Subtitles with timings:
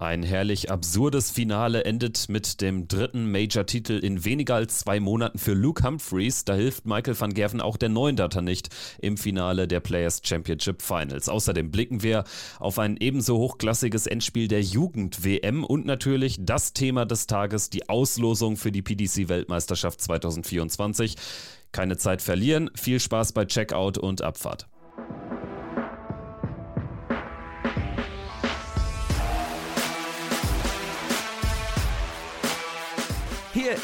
[0.00, 5.54] Ein herrlich absurdes Finale endet mit dem dritten Major-Titel in weniger als zwei Monaten für
[5.54, 6.44] Luke Humphreys.
[6.44, 8.68] Da hilft Michael van Gerven auch der neuen Data nicht
[9.00, 11.28] im Finale der Players Championship Finals.
[11.28, 12.22] Außerdem blicken wir
[12.60, 18.56] auf ein ebenso hochklassiges Endspiel der Jugend-WM und natürlich das Thema des Tages, die Auslosung
[18.56, 21.16] für die PDC-Weltmeisterschaft 2024.
[21.72, 24.68] Keine Zeit verlieren, viel Spaß bei Checkout und Abfahrt.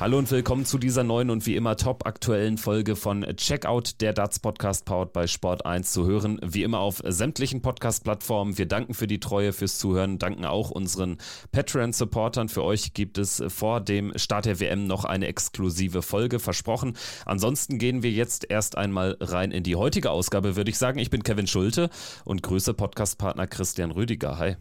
[0.00, 4.14] Hallo und willkommen zu dieser neuen und wie immer top aktuellen Folge von Checkout, der
[4.14, 6.40] Darts Podcast powered bei Sport 1 zu hören.
[6.42, 8.56] Wie immer auf sämtlichen Podcast-Plattformen.
[8.56, 11.18] Wir danken für die Treue, fürs Zuhören, danken auch unseren
[11.52, 12.48] Patreon-Supportern.
[12.48, 16.96] Für euch gibt es vor dem Start der WM noch eine exklusive Folge versprochen.
[17.26, 20.98] Ansonsten gehen wir jetzt erst einmal rein in die heutige Ausgabe, würde ich sagen.
[20.98, 21.90] Ich bin Kevin Schulte
[22.24, 24.38] und grüße Podcast-Partner Christian Rüdiger.
[24.38, 24.56] Hi.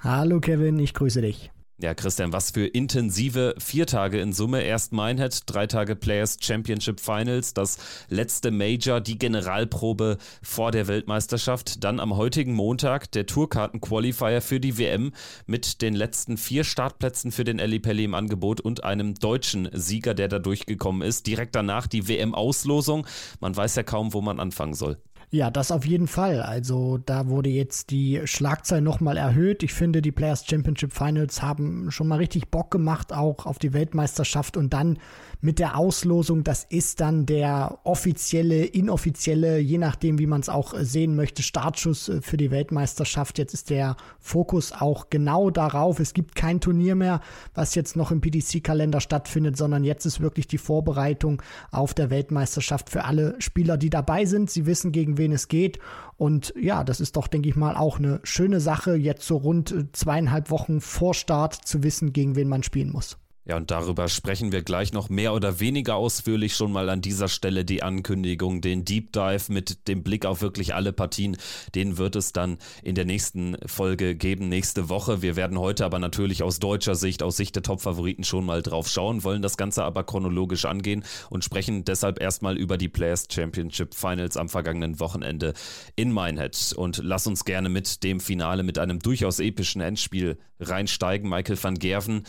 [0.00, 1.52] Hallo Kevin, ich grüße dich.
[1.82, 4.60] Ja, Christian, was für intensive vier Tage in Summe.
[4.60, 7.78] Erst Minehead, drei Tage Players Championship Finals, das
[8.10, 11.82] letzte Major, die Generalprobe vor der Weltmeisterschaft.
[11.82, 15.12] Dann am heutigen Montag der Tourkarten-Qualifier für die WM
[15.46, 20.28] mit den letzten vier Startplätzen für den Pelli im Angebot und einem deutschen Sieger, der
[20.28, 21.26] da durchgekommen ist.
[21.26, 23.06] Direkt danach die WM-Auslosung.
[23.40, 24.98] Man weiß ja kaum, wo man anfangen soll.
[25.32, 26.42] Ja, das auf jeden Fall.
[26.42, 29.62] Also da wurde jetzt die Schlagzahl nochmal erhöht.
[29.62, 33.72] Ich finde, die Players Championship Finals haben schon mal richtig Bock gemacht, auch auf die
[33.72, 34.98] Weltmeisterschaft und dann
[35.40, 36.44] mit der Auslosung.
[36.44, 42.08] Das ist dann der offizielle, inoffizielle, je nachdem, wie man es auch sehen möchte, Startschuss
[42.08, 43.38] äh, für die Weltmeisterschaft.
[43.38, 46.00] Jetzt ist der Fokus auch genau darauf.
[46.00, 47.20] Es gibt kein Turnier mehr,
[47.54, 52.90] was jetzt noch im PDC-Kalender stattfindet, sondern jetzt ist wirklich die Vorbereitung auf der Weltmeisterschaft
[52.90, 54.50] für alle Spieler, die dabei sind.
[54.50, 55.78] Sie wissen, gegen wen es geht.
[56.16, 59.72] Und ja, das ist doch, denke ich mal, auch eine schöne Sache, jetzt so rund
[59.72, 63.16] äh, zweieinhalb Wochen vor Start zu wissen, gegen wen man spielen muss.
[63.50, 67.26] Ja, und darüber sprechen wir gleich noch mehr oder weniger ausführlich schon mal an dieser
[67.26, 71.36] Stelle die Ankündigung, den Deep Dive mit dem Blick auf wirklich alle Partien,
[71.74, 75.20] den wird es dann in der nächsten Folge geben, nächste Woche.
[75.20, 78.88] Wir werden heute aber natürlich aus deutscher Sicht, aus Sicht der Top-Favoriten schon mal drauf
[78.88, 83.96] schauen, wollen das Ganze aber chronologisch angehen und sprechen deshalb erstmal über die Players Championship
[83.96, 85.54] Finals am vergangenen Wochenende
[85.96, 86.72] in Minehead.
[86.76, 91.28] Und lass uns gerne mit dem Finale, mit einem durchaus epischen Endspiel reinsteigen.
[91.28, 92.22] Michael van Gerven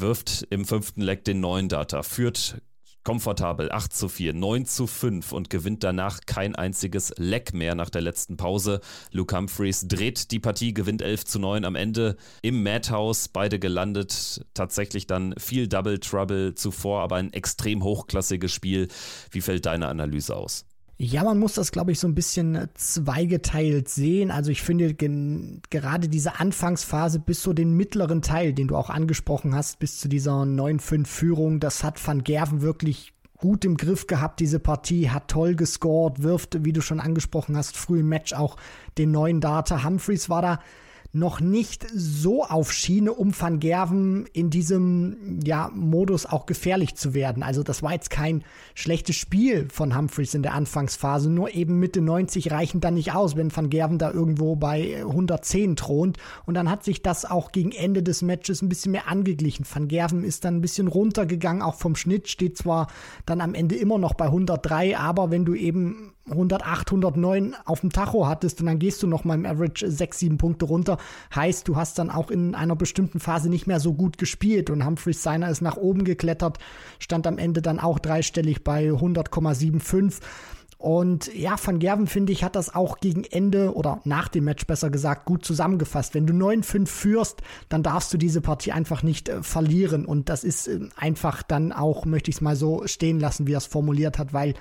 [0.00, 2.60] wirft im fünften Leck den neuen Data, führt
[3.06, 7.88] komfortabel 8 zu 4, 9 zu 5 und gewinnt danach kein einziges Leck mehr nach
[7.88, 8.80] der letzten Pause.
[9.12, 14.44] Luke Humphreys dreht die Partie, gewinnt 11 zu 9 am Ende im Madhouse, beide gelandet.
[14.54, 18.88] Tatsächlich dann viel Double Trouble zuvor, aber ein extrem hochklassiges Spiel.
[19.30, 20.66] Wie fällt deine Analyse aus?
[20.98, 24.30] Ja, man muss das, glaube ich, so ein bisschen zweigeteilt sehen.
[24.30, 29.54] Also ich finde gerade diese Anfangsphase bis zu den mittleren Teil, den du auch angesprochen
[29.54, 34.58] hast, bis zu dieser 9-5-Führung, das hat Van Gerven wirklich gut im Griff gehabt, diese
[34.58, 38.56] Partie, hat toll gescored, wirft, wie du schon angesprochen hast, früh im Match auch
[38.96, 39.84] den neuen Data.
[39.84, 40.60] Humphreys war da
[41.16, 47.14] noch nicht so auf Schiene, um Van Gerven in diesem ja, Modus auch gefährlich zu
[47.14, 47.42] werden.
[47.42, 48.44] Also das war jetzt kein
[48.74, 53.34] schlechtes Spiel von Humphreys in der Anfangsphase, nur eben Mitte 90 reichen dann nicht aus,
[53.34, 56.18] wenn Van Gerven da irgendwo bei 110 thront.
[56.44, 59.66] Und dann hat sich das auch gegen Ende des Matches ein bisschen mehr angeglichen.
[59.72, 62.88] Van Gerven ist dann ein bisschen runtergegangen, auch vom Schnitt steht zwar
[63.24, 67.90] dann am Ende immer noch bei 103, aber wenn du eben 108, 109 auf dem
[67.90, 70.98] Tacho hattest und dann gehst du noch mal im Average 6, 7 Punkte runter,
[71.34, 74.84] heißt, du hast dann auch in einer bestimmten Phase nicht mehr so gut gespielt und
[74.84, 76.58] Humphreys Seiner ist nach oben geklettert,
[76.98, 80.20] stand am Ende dann auch dreistellig bei 100,75.
[80.78, 84.66] Und ja, Van Gerven, finde ich, hat das auch gegen Ende oder nach dem Match
[84.66, 86.14] besser gesagt gut zusammengefasst.
[86.14, 90.04] Wenn du 9-5 führst, dann darfst du diese Partie einfach nicht äh, verlieren.
[90.04, 93.54] Und das ist äh, einfach dann auch, möchte ich es mal so stehen lassen, wie
[93.54, 94.52] er es formuliert hat, weil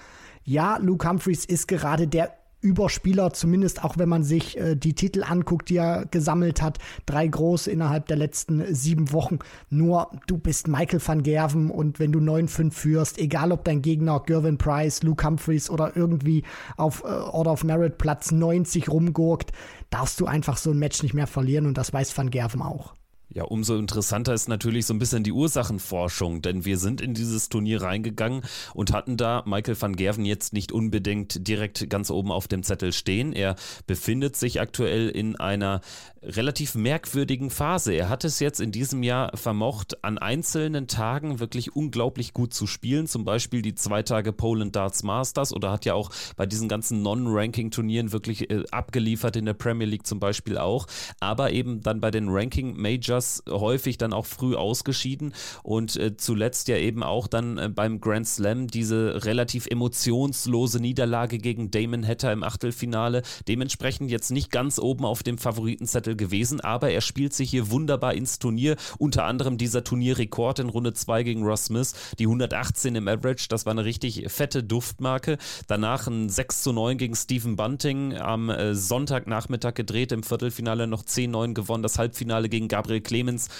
[0.46, 5.24] ja, Luke Humphreys ist gerade der Überspieler, zumindest auch wenn man sich äh, die Titel
[5.24, 6.80] anguckt, die er gesammelt hat.
[7.06, 9.40] Drei große innerhalb der letzten sieben Wochen.
[9.70, 14.20] Nur du bist Michael van Gerven und wenn du 9-5 führst, egal ob dein Gegner
[14.26, 16.44] Gervin Price, Luke Humphreys oder irgendwie
[16.76, 19.52] auf äh, Order of Merit Platz 90 rumgurkt,
[19.92, 22.96] darfst du einfach so ein Match nicht mehr verlieren und das weiß van Gerven auch.
[23.36, 27.50] Ja, umso interessanter ist natürlich so ein bisschen die Ursachenforschung, denn wir sind in dieses
[27.50, 28.44] Turnier reingegangen
[28.74, 32.94] und hatten da Michael van Gerven jetzt nicht unbedingt direkt ganz oben auf dem Zettel
[32.94, 33.34] stehen.
[33.34, 35.82] Er befindet sich aktuell in einer
[36.24, 37.94] relativ merkwürdigen Phase.
[37.94, 42.68] Er hat es jetzt in diesem Jahr vermocht, an einzelnen Tagen wirklich unglaublich gut zu
[42.68, 46.70] spielen, zum Beispiel die zwei Tage Poland Darts Masters oder hat ja auch bei diesen
[46.70, 50.88] ganzen Non-Ranking-Turnieren wirklich äh, abgeliefert in der Premier League zum Beispiel auch,
[51.20, 55.34] aber eben dann bei den Ranking Majors häufig dann auch früh ausgeschieden
[55.64, 61.38] und äh, zuletzt ja eben auch dann äh, beim Grand Slam diese relativ emotionslose Niederlage
[61.38, 63.22] gegen Damon Hatter im Achtelfinale.
[63.48, 68.14] Dementsprechend jetzt nicht ganz oben auf dem Favoritenzettel gewesen, aber er spielt sich hier wunderbar
[68.14, 68.76] ins Turnier.
[68.98, 73.66] Unter anderem dieser Turnierrekord in Runde 2 gegen Ross Smith, die 118 im Average, das
[73.66, 75.38] war eine richtig fette Duftmarke.
[75.68, 81.04] Danach ein 6 zu 9 gegen Stephen Bunting am äh, Sonntagnachmittag gedreht, im Viertelfinale noch
[81.04, 83.15] 10-9 gewonnen, das Halbfinale gegen Gabriel Clemens,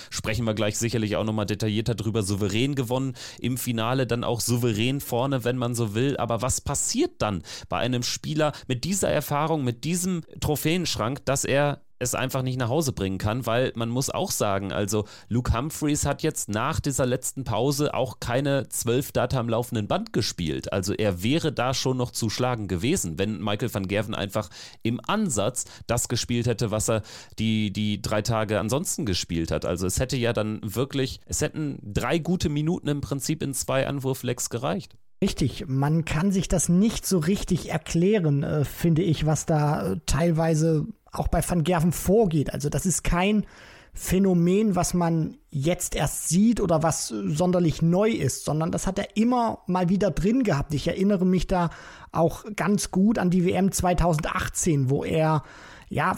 [0.10, 5.02] sprechen wir gleich sicherlich auch nochmal detaillierter drüber, souverän gewonnen, im Finale dann auch souverän
[5.02, 6.18] vorne, wenn man so will.
[6.18, 11.85] Aber was passiert dann bei einem Spieler mit dieser Erfahrung, mit diesem Trophäenschrank, dass er
[12.00, 16.06] es einfach nicht nach Hause bringen kann, weil man muss auch sagen, also Luke Humphreys
[16.06, 20.74] hat jetzt nach dieser letzten Pause auch keine zwölf Data am laufenden Band gespielt.
[20.74, 24.50] Also er wäre da schon noch zu schlagen gewesen, wenn Michael van Gerven einfach
[24.84, 27.02] im Ansatz das gespielt hätte, was er
[27.40, 29.66] die, die drei Tage ansonsten gespielt hat.
[29.66, 33.88] Also es hätte ja dann wirklich, es hätten drei gute Minuten im Prinzip in zwei
[33.88, 34.98] Anwurflecks gereicht.
[35.24, 39.98] Richtig, man kann sich das nicht so richtig erklären, äh, finde ich, was da äh,
[40.06, 42.54] teilweise auch bei Van Gerven vorgeht.
[42.54, 43.46] Also das ist kein
[43.94, 49.16] Phänomen, was man jetzt erst sieht oder was sonderlich neu ist, sondern das hat er
[49.16, 50.74] immer mal wieder drin gehabt.
[50.74, 51.70] Ich erinnere mich da
[52.12, 55.44] auch ganz gut an die WM 2018, wo er
[55.88, 56.18] ja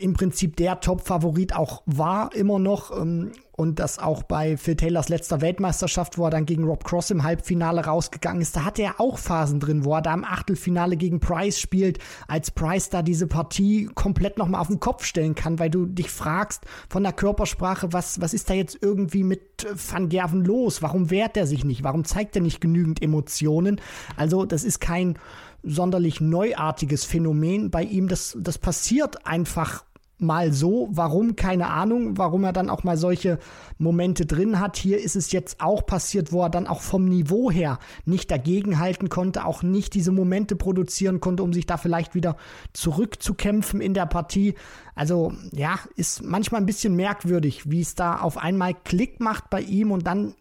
[0.00, 2.90] im Prinzip der Top-Favorit auch war, immer noch.
[2.94, 7.10] Ähm, und das auch bei Phil Taylors letzter Weltmeisterschaft, wo er dann gegen Rob Cross
[7.10, 10.96] im Halbfinale rausgegangen ist, da hatte er auch Phasen drin, wo er da im Achtelfinale
[10.96, 11.98] gegen Price spielt,
[12.28, 16.10] als Price da diese Partie komplett nochmal auf den Kopf stellen kann, weil du dich
[16.10, 20.82] fragst von der Körpersprache, was, was ist da jetzt irgendwie mit Van Gerven los?
[20.82, 21.82] Warum wehrt er sich nicht?
[21.82, 23.80] Warum zeigt er nicht genügend Emotionen?
[24.16, 25.18] Also, das ist kein
[25.62, 28.08] sonderlich neuartiges Phänomen bei ihm.
[28.08, 29.84] Das, das passiert einfach
[30.18, 30.88] mal so.
[30.90, 31.36] Warum?
[31.36, 32.18] Keine Ahnung.
[32.18, 33.38] Warum er dann auch mal solche
[33.78, 34.76] Momente drin hat.
[34.76, 39.08] Hier ist es jetzt auch passiert, wo er dann auch vom Niveau her nicht dagegenhalten
[39.08, 42.36] konnte, auch nicht diese Momente produzieren konnte, um sich da vielleicht wieder
[42.72, 44.54] zurückzukämpfen in der Partie.
[44.94, 49.60] Also ja, ist manchmal ein bisschen merkwürdig, wie es da auf einmal Klick macht bei
[49.60, 50.34] ihm und dann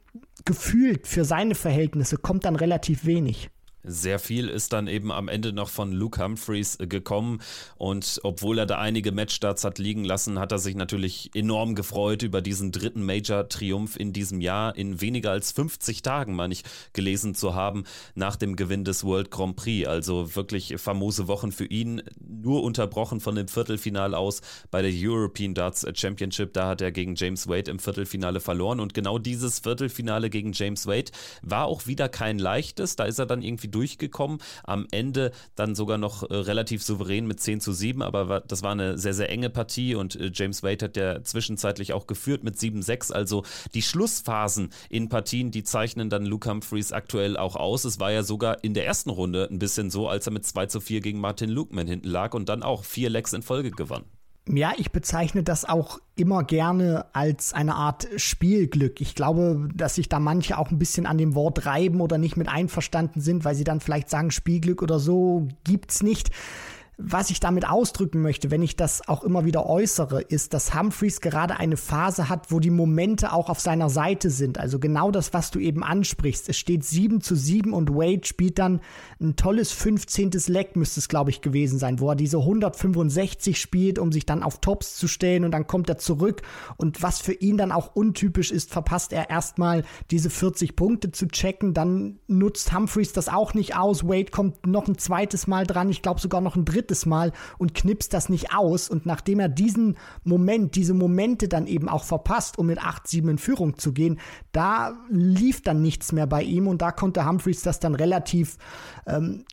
[0.45, 3.50] gefühlt für seine Verhältnisse kommt dann relativ wenig.
[3.88, 7.40] Sehr viel ist dann eben am Ende noch von Luke Humphreys äh, gekommen
[7.78, 12.24] und obwohl er da einige Matchstarts hat liegen lassen, hat er sich natürlich enorm gefreut
[12.24, 17.36] über diesen dritten Major-Triumph in diesem Jahr in weniger als 50 Tagen, meine ich, gelesen
[17.36, 17.84] zu haben,
[18.16, 19.88] nach dem Gewinn des World Grand Prix.
[19.88, 24.42] Also wirklich famose Wochen für ihn, nur unterbrochen von dem Viertelfinale aus
[24.72, 26.54] bei der European Darts Championship.
[26.54, 30.88] Da hat er gegen James Wade im Viertelfinale verloren und genau dieses Viertelfinale gegen James
[30.88, 31.12] Wade
[31.42, 32.96] war auch wieder kein leichtes.
[32.96, 34.39] Da ist er dann irgendwie durchgekommen.
[34.63, 38.63] Am Ende dann sogar noch äh, relativ souverän mit 10 zu 7, aber war, das
[38.63, 42.44] war eine sehr, sehr enge Partie und äh, James Wade hat ja zwischenzeitlich auch geführt
[42.44, 43.12] mit 7-6.
[43.12, 43.44] Also
[43.74, 47.86] die Schlussphasen in Partien, die zeichnen dann Luke Humphreys aktuell auch aus.
[47.86, 50.68] Es war ja sogar in der ersten Runde ein bisschen so, als er mit 2
[50.68, 54.06] zu 4 gegen Martin Lukeman hinten lag und dann auch vier Lecks in Folge gewann.
[54.48, 59.02] Ja, ich bezeichne das auch immer gerne als eine Art Spielglück.
[59.02, 62.38] Ich glaube, dass sich da manche auch ein bisschen an dem Wort reiben oder nicht
[62.38, 66.30] mit einverstanden sind, weil sie dann vielleicht sagen, Spielglück oder so gibt's nicht.
[66.98, 71.20] Was ich damit ausdrücken möchte, wenn ich das auch immer wieder äußere, ist, dass Humphreys
[71.20, 74.58] gerade eine Phase hat, wo die Momente auch auf seiner Seite sind.
[74.58, 76.48] Also genau das, was du eben ansprichst.
[76.48, 78.80] Es steht 7 zu 7 und Wade spielt dann
[79.20, 80.32] ein tolles 15.
[80.48, 84.42] Leck, müsste es, glaube ich, gewesen sein, wo er diese 165 spielt, um sich dann
[84.42, 86.44] auf Tops zu stellen und dann kommt er zurück.
[86.78, 91.28] Und was für ihn dann auch untypisch ist, verpasst er erstmal diese 40 Punkte zu
[91.28, 91.74] checken.
[91.74, 94.06] Dann nutzt Humphreys das auch nicht aus.
[94.06, 95.90] Wade kommt noch ein zweites Mal dran.
[95.90, 98.89] Ich glaube sogar noch ein drittes drittes Mal und knipst das nicht aus.
[98.89, 103.38] Und nachdem er diesen Moment, diese Momente dann eben auch verpasst, um mit 8-7 in
[103.38, 104.20] Führung zu gehen,
[104.51, 108.58] da lief dann nichts mehr bei ihm und da konnte Humphreys das dann relativ
[109.08, 109.46] ähm,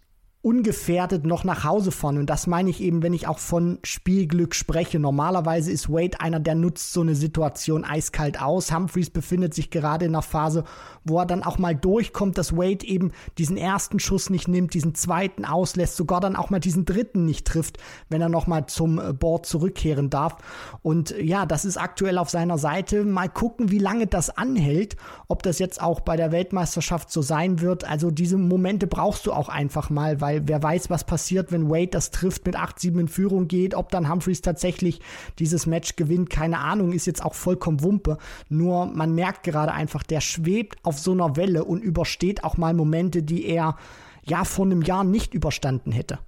[0.43, 2.19] ungefährdet noch nach Hause fahren.
[2.19, 4.99] Und das meine ich eben, wenn ich auch von Spielglück spreche.
[4.99, 8.75] Normalerweise ist Wade einer, der nutzt so eine Situation eiskalt aus.
[8.75, 10.65] Humphreys befindet sich gerade in einer Phase,
[11.05, 14.97] wo er dann auch mal durchkommt, dass Wade eben diesen ersten Schuss nicht nimmt, diesen
[14.97, 19.13] zweiten auslässt, sogar dann auch mal diesen dritten nicht trifft, wenn er nochmal zum äh,
[19.13, 20.39] Board zurückkehren darf.
[20.83, 23.05] Und ja, das ist aktuell auf seiner Seite.
[23.05, 24.97] Mal gucken, wie lange das anhält,
[25.29, 27.85] ob das jetzt auch bei der Weltmeisterschaft so sein wird.
[27.85, 31.69] Also diese Momente brauchst du auch einfach mal, weil weil wer weiß, was passiert, wenn
[31.69, 35.01] Wade das trifft, mit 8-7 in Führung geht, ob dann Humphreys tatsächlich
[35.39, 38.19] dieses Match gewinnt, keine Ahnung, ist jetzt auch vollkommen Wumpe.
[38.49, 42.73] Nur man merkt gerade einfach, der schwebt auf so einer Welle und übersteht auch mal
[42.73, 43.77] Momente, die er
[44.25, 46.19] ja vor einem Jahr nicht überstanden hätte.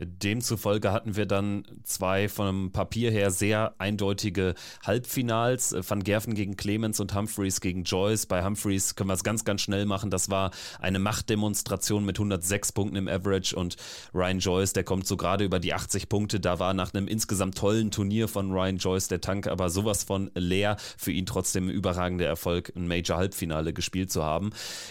[0.00, 4.54] Demzufolge hatten wir dann zwei vom Papier her sehr eindeutige
[4.84, 5.72] Halbfinals.
[5.72, 8.26] Äh, Van Gerven gegen Clemens und Humphreys gegen Joyce.
[8.26, 10.10] Bei Humphreys können wir es ganz, ganz schnell machen.
[10.10, 13.76] Das war eine Machtdemonstration mit 106 Punkten im Average und
[14.14, 16.40] Ryan Joyce, der kommt so gerade über die 80 Punkte.
[16.40, 20.30] Da war nach einem insgesamt tollen Turnier von Ryan Joyce der Tank aber sowas von
[20.34, 20.76] leer.
[20.96, 24.50] Für ihn trotzdem ein überragender Erfolg, ein Major-Halbfinale gespielt zu haben.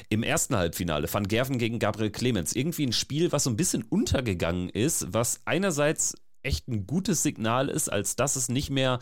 [0.09, 2.53] Im ersten Halbfinale Van Gerven gegen Gabriel Clemens.
[2.53, 7.69] Irgendwie ein Spiel, was so ein bisschen untergegangen ist was einerseits echt ein gutes Signal
[7.69, 8.99] ist, als dass es nicht mehr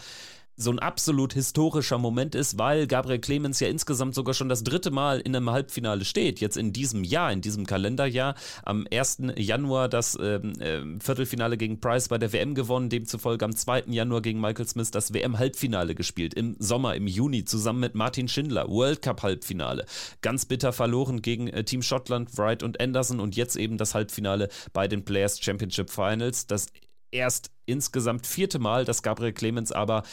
[0.58, 4.90] so ein absolut historischer Moment ist, weil Gabriel Clemens ja insgesamt sogar schon das dritte
[4.90, 6.40] Mal in einem Halbfinale steht.
[6.40, 8.34] Jetzt in diesem Jahr, in diesem Kalenderjahr.
[8.64, 9.20] Am 1.
[9.36, 13.84] Januar das ähm, äh, Viertelfinale gegen Price bei der WM gewonnen, demzufolge am 2.
[13.88, 16.34] Januar gegen Michael Smith das WM-Halbfinale gespielt.
[16.34, 18.68] Im Sommer, im Juni zusammen mit Martin Schindler.
[18.68, 19.86] World Cup-Halbfinale.
[20.22, 24.50] Ganz bitter verloren gegen äh, Team Schottland, Wright und Anderson und jetzt eben das Halbfinale
[24.74, 26.48] bei den Players Championship Finals.
[26.48, 26.66] Das
[27.12, 30.04] erst insgesamt vierte Mal, dass Gabriel Clemens aber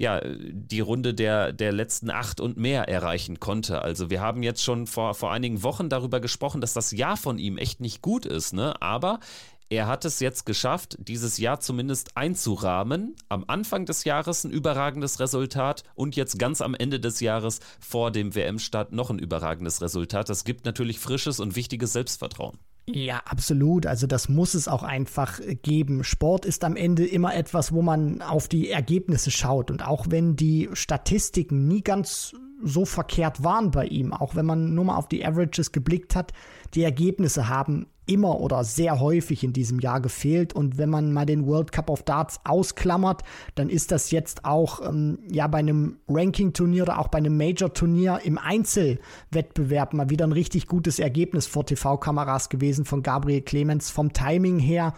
[0.00, 3.82] ja, die Runde der, der letzten acht und mehr erreichen konnte.
[3.82, 7.38] Also wir haben jetzt schon vor, vor einigen Wochen darüber gesprochen, dass das Jahr von
[7.38, 8.80] ihm echt nicht gut ist, ne?
[8.80, 9.20] Aber
[9.68, 13.14] er hat es jetzt geschafft, dieses Jahr zumindest einzurahmen.
[13.28, 18.10] Am Anfang des Jahres ein überragendes Resultat und jetzt ganz am Ende des Jahres vor
[18.10, 20.30] dem WM-Start noch ein überragendes Resultat.
[20.30, 22.58] Das gibt natürlich frisches und wichtiges Selbstvertrauen.
[22.92, 23.86] Ja, absolut.
[23.86, 26.04] Also das muss es auch einfach geben.
[26.04, 29.70] Sport ist am Ende immer etwas, wo man auf die Ergebnisse schaut.
[29.70, 34.74] Und auch wenn die Statistiken nie ganz so verkehrt waren bei ihm, auch wenn man
[34.74, 36.32] nur mal auf die Averages geblickt hat,
[36.74, 40.52] die Ergebnisse haben immer oder sehr häufig in diesem Jahr gefehlt.
[40.52, 43.22] Und wenn man mal den World Cup of Darts ausklammert,
[43.54, 48.20] dann ist das jetzt auch ähm, ja bei einem Ranking-Turnier oder auch bei einem Major-Turnier
[48.24, 53.90] im Einzelwettbewerb mal wieder ein richtig gutes Ergebnis vor TV-Kameras gewesen von Gabriel Clemens.
[53.90, 54.92] Vom Timing her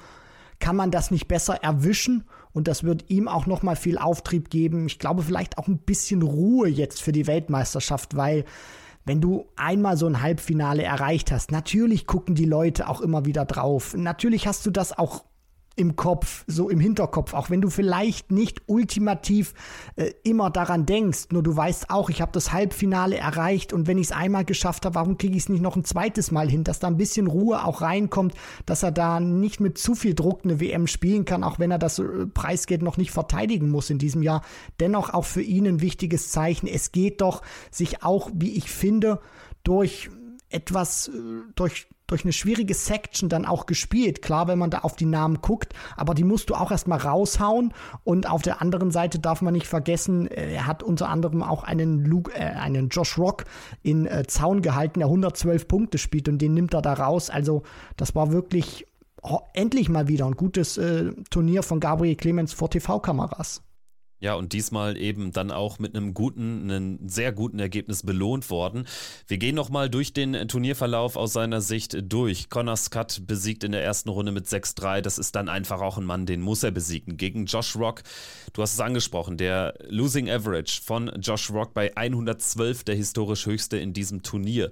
[0.59, 4.49] kann man das nicht besser erwischen und das wird ihm auch noch mal viel Auftrieb
[4.49, 4.87] geben.
[4.87, 8.45] Ich glaube vielleicht auch ein bisschen Ruhe jetzt für die Weltmeisterschaft, weil
[9.05, 13.45] wenn du einmal so ein Halbfinale erreicht hast, natürlich gucken die Leute auch immer wieder
[13.45, 13.95] drauf.
[13.97, 15.25] Natürlich hast du das auch
[15.77, 19.55] im Kopf, so im Hinterkopf, auch wenn du vielleicht nicht ultimativ
[19.97, 23.99] äh, immer daran denkst, nur du weißt auch, ich habe das Halbfinale erreicht und wenn
[23.99, 26.65] ich es einmal geschafft habe, warum kriege ich es nicht noch ein zweites Mal hin,
[26.65, 28.35] dass da ein bisschen Ruhe auch reinkommt,
[28.67, 31.79] dass er da nicht mit zu viel Druck eine WM spielen kann, auch wenn er
[31.79, 34.43] das äh, Preisgeld noch nicht verteidigen muss in diesem Jahr.
[34.81, 36.67] Dennoch auch für ihn ein wichtiges Zeichen.
[36.67, 39.21] Es geht doch sich auch, wie ich finde,
[39.65, 40.11] durch
[40.51, 41.13] etwas, äh,
[41.55, 44.23] durch durch eine schwierige Section dann auch gespielt.
[44.23, 47.73] Klar, wenn man da auf die Namen guckt, aber die musst du auch erstmal raushauen.
[48.05, 51.65] Und auf der anderen Seite darf man nicht vergessen, äh, er hat unter anderem auch
[51.65, 53.45] einen, Luke, äh, einen Josh Rock
[53.83, 57.31] in äh, Zaun gehalten, der 112 Punkte spielt und den nimmt er da raus.
[57.31, 57.63] Also
[57.97, 58.87] das war wirklich
[59.23, 63.63] oh, endlich mal wieder ein gutes äh, Turnier von Gabriel Clemens vor TV-Kameras.
[64.23, 68.87] Ja, und diesmal eben dann auch mit einem guten, einem sehr guten Ergebnis belohnt worden.
[69.27, 72.49] Wir gehen nochmal durch den Turnierverlauf aus seiner Sicht durch.
[72.49, 75.01] Connor Scott besiegt in der ersten Runde mit 6-3.
[75.01, 77.17] Das ist dann einfach auch ein Mann, den muss er besiegen.
[77.17, 78.05] Gegen Josh Rock,
[78.53, 83.79] du hast es angesprochen, der Losing Average von Josh Rock bei 112, der historisch höchste
[83.79, 84.71] in diesem Turnier.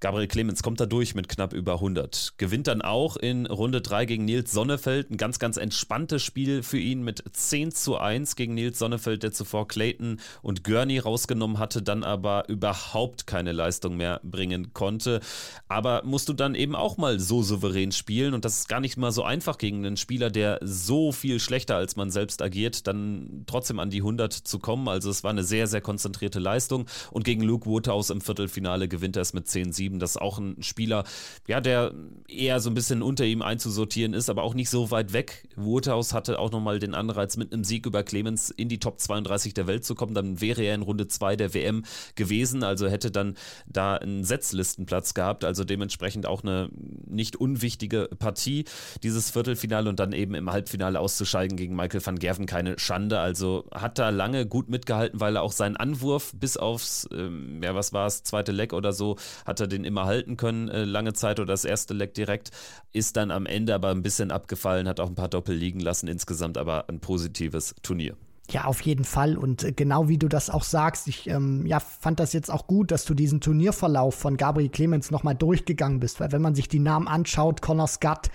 [0.00, 2.34] Gabriel Clemens kommt da durch mit knapp über 100.
[2.36, 5.10] Gewinnt dann auch in Runde 3 gegen Nils Sonnefeld.
[5.10, 9.32] Ein ganz, ganz entspanntes Spiel für ihn mit 10 zu 1 gegen Nils Sonnefeld, der
[9.32, 15.18] zuvor Clayton und Gurney rausgenommen hatte, dann aber überhaupt keine Leistung mehr bringen konnte.
[15.66, 18.98] Aber musst du dann eben auch mal so souverän spielen und das ist gar nicht
[18.98, 23.42] mal so einfach gegen einen Spieler, der so viel schlechter als man selbst agiert, dann
[23.48, 24.86] trotzdem an die 100 zu kommen.
[24.86, 29.16] Also es war eine sehr, sehr konzentrierte Leistung und gegen Luke Woodhouse im Viertelfinale gewinnt
[29.16, 31.04] er es mit 10-7 geschrieben, dass auch ein Spieler,
[31.46, 31.92] ja, der
[32.28, 35.48] eher so ein bisschen unter ihm einzusortieren ist, aber auch nicht so weit weg.
[35.56, 39.54] Woodhouse hatte auch nochmal den Anreiz, mit einem Sieg über Clemens in die Top 32
[39.54, 40.14] der Welt zu kommen.
[40.14, 41.84] Dann wäre er in Runde 2 der WM
[42.16, 43.34] gewesen, also hätte dann
[43.66, 45.44] da einen Setzlistenplatz gehabt.
[45.44, 46.68] Also dementsprechend auch eine
[47.06, 48.64] nicht unwichtige Partie,
[49.02, 53.20] dieses Viertelfinale und dann eben im Halbfinale auszuscheiden gegen Michael van Gerven keine Schande.
[53.20, 57.74] Also hat da lange gut mitgehalten, weil er auch seinen Anwurf bis aufs, ähm, ja,
[57.74, 59.16] was war es, zweite Leck oder so,
[59.46, 62.50] hat er den immer halten können, äh, lange Zeit oder das erste Leck direkt.
[62.92, 66.08] Ist dann am Ende aber ein bisschen abgefallen, hat auch ein paar Doppel liegen lassen,
[66.08, 68.16] insgesamt aber ein positives Turnier.
[68.50, 69.36] Ja, auf jeden Fall.
[69.36, 72.66] Und äh, genau wie du das auch sagst, ich ähm, ja, fand das jetzt auch
[72.66, 76.18] gut, dass du diesen Turnierverlauf von Gabriel Clemens nochmal durchgegangen bist.
[76.18, 78.30] Weil wenn man sich die Namen anschaut, Connor Scott,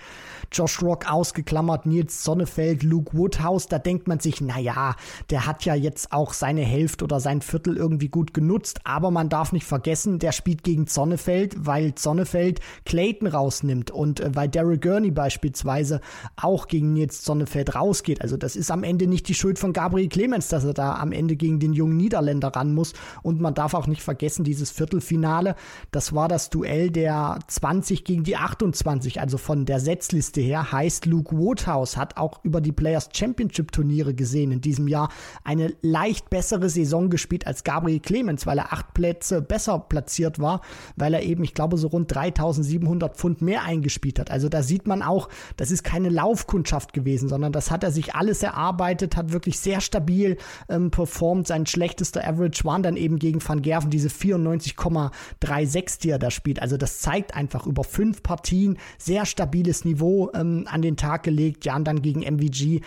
[0.52, 4.94] Josh Rock ausgeklammert, Nils Sonnefeld, Luke Woodhouse, da denkt man sich, naja,
[5.30, 8.82] der hat ja jetzt auch seine Hälfte oder sein Viertel irgendwie gut genutzt.
[8.84, 14.30] Aber man darf nicht vergessen, der spielt gegen Sonnefeld, weil Sonnefeld Clayton rausnimmt und äh,
[14.32, 16.00] weil Derek Gurney beispielsweise
[16.36, 18.22] auch gegen Nils Sonnefeld rausgeht.
[18.22, 20.96] Also das ist am Ende nicht die Schuld von Gabriel Corey Clemens, dass er da
[20.96, 22.92] am Ende gegen den jungen Niederländer ran muss.
[23.22, 25.54] Und man darf auch nicht vergessen, dieses Viertelfinale,
[25.90, 31.06] das war das Duell der 20 gegen die 28, also von der Setzliste her, heißt
[31.06, 35.08] Luke Woodhouse hat auch über die Players Championship Turniere gesehen in diesem Jahr
[35.42, 40.60] eine leicht bessere Saison gespielt als Gabriel Clemens, weil er acht Plätze besser platziert war,
[40.96, 44.30] weil er eben, ich glaube, so rund 3700 Pfund mehr eingespielt hat.
[44.30, 48.14] Also da sieht man auch, das ist keine Laufkundschaft gewesen, sondern das hat er sich
[48.14, 50.36] alles erarbeitet, hat wirklich sehr stark stabil
[50.68, 51.46] ähm, performt.
[51.46, 56.60] Sein schlechtester Average waren dann eben gegen Van Gerven diese 94,36, die er da spielt.
[56.60, 61.64] Also das zeigt einfach über fünf Partien sehr stabiles Niveau ähm, an den Tag gelegt.
[61.64, 62.80] Ja, und dann gegen MVG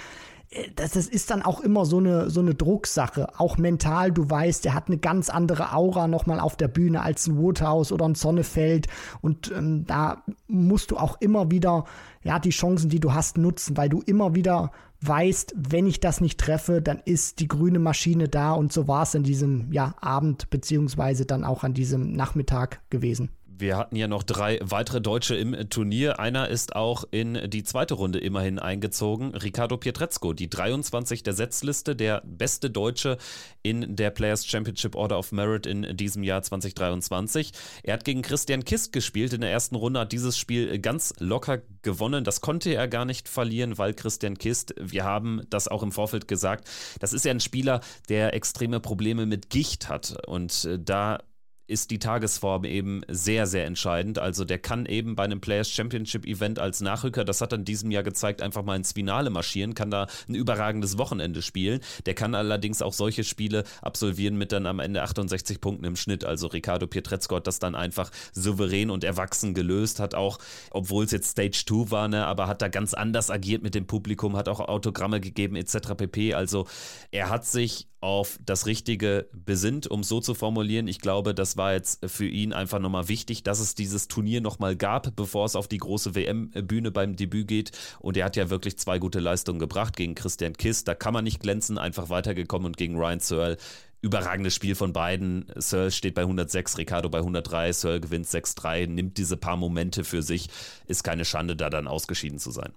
[0.50, 3.40] äh, das, das ist dann auch immer so eine, so eine Drucksache.
[3.40, 7.28] Auch mental, du weißt, der hat eine ganz andere Aura nochmal auf der Bühne als
[7.28, 8.88] ein Woodhouse oder ein Sonnefeld.
[9.22, 11.86] Und ähm, da musst du auch immer wieder,
[12.24, 16.22] ja, die Chancen, die du hast, nutzen, weil du immer wieder weißt, wenn ich das
[16.22, 19.96] nicht treffe, dann ist die grüne Maschine da und so war es in diesem ja,
[20.00, 23.30] Abend beziehungsweise dann auch an diesem Nachmittag gewesen.
[23.60, 26.20] Wir hatten ja noch drei weitere Deutsche im Turnier.
[26.20, 29.34] Einer ist auch in die zweite Runde immerhin eingezogen.
[29.34, 33.18] Ricardo Pietrezco, die 23 der Setzliste, der beste Deutsche
[33.64, 37.52] in der Players Championship Order of Merit in diesem Jahr 2023.
[37.82, 41.64] Er hat gegen Christian Kist gespielt in der ersten Runde, hat dieses Spiel ganz locker
[41.82, 42.24] gewonnen.
[42.24, 46.28] Das konnte er gar nicht verlieren, weil Christian Kist, wir haben das auch im Vorfeld
[46.28, 46.68] gesagt,
[47.00, 50.16] das ist ja ein Spieler, der extreme Probleme mit Gicht hat.
[50.28, 51.20] Und äh, da
[51.68, 54.20] ist die Tagesform eben sehr, sehr entscheidend.
[54.20, 57.66] Also der kann eben bei einem Players Championship Event als Nachrücker, das hat er in
[57.66, 61.82] diesem Jahr gezeigt, einfach mal ins Finale marschieren, kann da ein überragendes Wochenende spielen.
[62.06, 66.24] Der kann allerdings auch solche Spiele absolvieren mit dann am Ende 68 Punkten im Schnitt.
[66.24, 70.40] Also Ricardo Pietrezco hat das dann einfach souverän und erwachsen gelöst, hat auch,
[70.72, 73.88] obwohl es jetzt Stage 2 war, ne, aber hat da ganz anders agiert mit dem
[73.88, 75.96] Publikum, hat auch Autogramme gegeben etc.
[75.98, 76.34] pp.
[76.34, 76.68] Also
[77.12, 80.88] er hat sich auf das Richtige besinnt, um es so zu formulieren.
[80.88, 84.76] Ich glaube, das war jetzt für ihn einfach nochmal wichtig, dass es dieses Turnier nochmal
[84.76, 87.72] gab, bevor es auf die große WM-Bühne beim Debüt geht.
[88.00, 90.84] Und er hat ja wirklich zwei gute Leistungen gebracht gegen Christian Kiss.
[90.84, 93.58] Da kann man nicht glänzen, einfach weitergekommen und gegen Ryan Searle.
[94.02, 95.52] Überragendes Spiel von beiden.
[95.56, 97.74] Searle steht bei 106, Ricardo bei 103.
[97.74, 100.50] Searle gewinnt 6-3, nimmt diese paar Momente für sich.
[100.86, 102.74] Ist keine Schande, da dann ausgeschieden zu sein.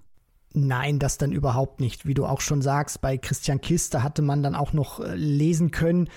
[0.53, 2.07] Nein, das dann überhaupt nicht.
[2.07, 5.71] Wie du auch schon sagst, bei Christian Kiste hatte man dann auch noch äh, lesen
[5.71, 6.09] können,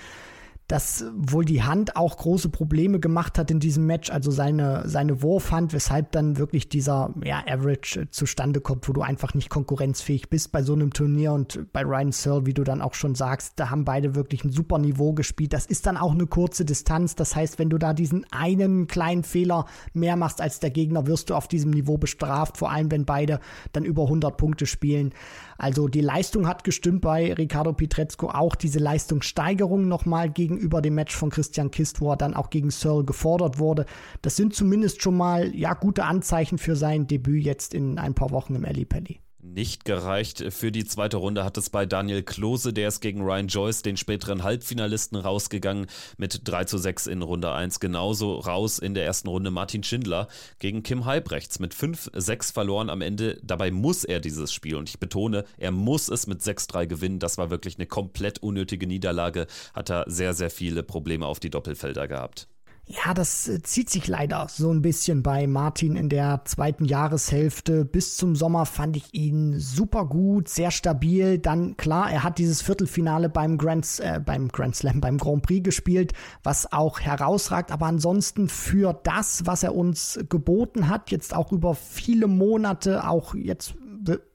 [0.68, 5.20] dass wohl die Hand auch große Probleme gemacht hat in diesem Match, also seine, seine
[5.20, 10.30] Wurfhand, weshalb dann wirklich dieser ja, Average äh, zustande kommt, wo du einfach nicht konkurrenzfähig
[10.30, 13.54] bist bei so einem Turnier und bei Ryan Searle, wie du dann auch schon sagst,
[13.56, 15.52] da haben beide wirklich ein super Niveau gespielt.
[15.52, 19.22] Das ist dann auch eine kurze Distanz, das heißt, wenn du da diesen einen kleinen
[19.22, 23.04] Fehler mehr machst als der Gegner, wirst du auf diesem Niveau bestraft, vor allem wenn
[23.04, 23.38] beide
[23.72, 25.12] dann über 100 Punkte spielen.
[25.58, 31.14] Also die Leistung hat gestimmt bei Ricardo Pietrezco, auch diese Leistungssteigerung nochmal gegenüber dem Match
[31.14, 33.86] von Christian Kist, wo er dann auch gegen Searle gefordert wurde.
[34.22, 38.30] Das sind zumindest schon mal ja gute Anzeichen für sein Debüt jetzt in ein paar
[38.30, 40.44] Wochen im Ali Pelli nicht gereicht.
[40.52, 43.96] Für die zweite Runde hat es bei Daniel Klose, der ist gegen Ryan Joyce, den
[43.96, 47.80] späteren Halbfinalisten, rausgegangen mit 3 zu 6 in Runde 1.
[47.80, 50.28] Genauso raus in der ersten Runde Martin Schindler
[50.58, 53.38] gegen Kim Halbrechts mit 5-6 verloren am Ende.
[53.42, 57.18] Dabei muss er dieses Spiel und ich betone, er muss es mit 6-3 gewinnen.
[57.18, 59.46] Das war wirklich eine komplett unnötige Niederlage.
[59.74, 62.48] Hat er sehr, sehr viele Probleme auf die Doppelfelder gehabt.
[62.86, 67.86] Ja, das äh, zieht sich leider so ein bisschen bei Martin in der zweiten Jahreshälfte.
[67.86, 71.38] Bis zum Sommer fand ich ihn super gut, sehr stabil.
[71.38, 75.64] Dann klar, er hat dieses Viertelfinale beim Grand, äh, beim Grand Slam, beim Grand Prix
[75.64, 77.72] gespielt, was auch herausragt.
[77.72, 83.34] Aber ansonsten für das, was er uns geboten hat, jetzt auch über viele Monate, auch
[83.34, 83.74] jetzt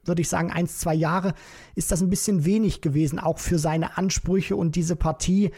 [0.04, 1.34] würde ich sagen, eins, zwei Jahre,
[1.74, 5.52] ist das ein bisschen wenig gewesen, auch für seine Ansprüche und diese Partie,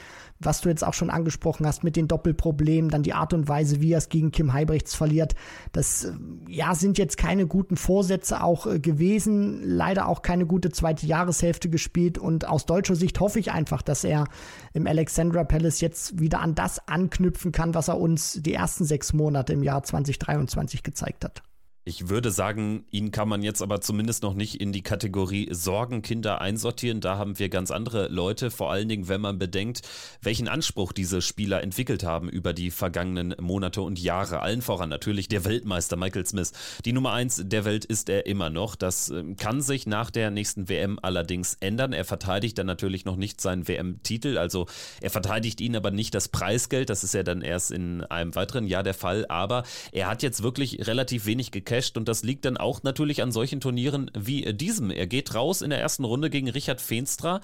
[0.45, 3.81] was du jetzt auch schon angesprochen hast mit den Doppelproblemen, dann die Art und Weise,
[3.81, 5.35] wie er es gegen Kim Heibrechts verliert.
[5.73, 6.13] Das, äh,
[6.49, 9.63] ja, sind jetzt keine guten Vorsätze auch äh, gewesen.
[9.65, 14.05] Leider auch keine gute zweite Jahreshälfte gespielt und aus deutscher Sicht hoffe ich einfach, dass
[14.05, 14.27] er
[14.73, 19.13] im Alexandra Palace jetzt wieder an das anknüpfen kann, was er uns die ersten sechs
[19.13, 21.43] Monate im Jahr 2023 gezeigt hat.
[21.85, 26.41] Ich würde sagen, ihn kann man jetzt aber zumindest noch nicht in die Kategorie Sorgenkinder
[26.41, 27.01] einsortieren.
[27.01, 29.83] Da haben wir ganz andere Leute, vor allen Dingen, wenn man bedenkt,
[30.21, 34.43] welchen Anspruch diese Spieler entwickelt haben über die vergangenen Monate und Jahre.
[34.43, 36.53] Allen voran natürlich der Weltmeister Michael Smith.
[36.85, 38.77] Die Nummer eins der Welt ist er immer noch.
[38.77, 41.93] Das ähm, kann sich nach der nächsten WM allerdings ändern.
[41.93, 44.39] Er verteidigt dann natürlich noch nicht seinen WM-Titel.
[44.39, 44.67] Also
[45.01, 46.91] er verteidigt ihn aber nicht das Preisgeld.
[46.91, 49.27] Das ist ja dann erst in einem weiteren Jahr der Fall.
[49.29, 53.23] Aber er hat jetzt wirklich relativ wenig gekämpft gecasht und das liegt dann auch natürlich
[53.23, 54.91] an solchen Turnieren wie diesem.
[54.91, 57.41] Er geht raus in der ersten Runde gegen Richard Feenstra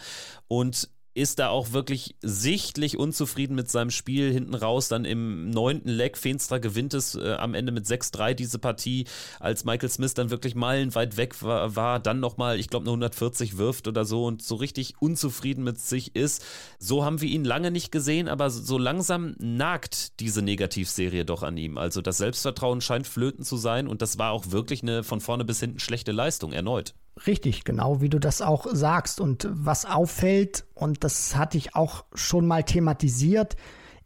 [0.48, 0.88] und
[1.18, 4.88] ist da auch wirklich sichtlich unzufrieden mit seinem Spiel hinten raus.
[4.88, 9.04] Dann im neunten Leg, Feenstra gewinnt es äh, am Ende mit 6-3 diese Partie,
[9.40, 13.58] als Michael Smith dann wirklich meilenweit weg war, war dann nochmal, ich glaube, eine 140
[13.58, 16.44] wirft oder so und so richtig unzufrieden mit sich ist.
[16.78, 21.56] So haben wir ihn lange nicht gesehen, aber so langsam nagt diese Negativserie doch an
[21.56, 21.78] ihm.
[21.78, 25.44] Also das Selbstvertrauen scheint flöten zu sein und das war auch wirklich eine von vorne
[25.44, 26.94] bis hinten schlechte Leistung erneut.
[27.26, 29.20] Richtig, genau wie du das auch sagst.
[29.20, 33.56] Und was auffällt, und das hatte ich auch schon mal thematisiert,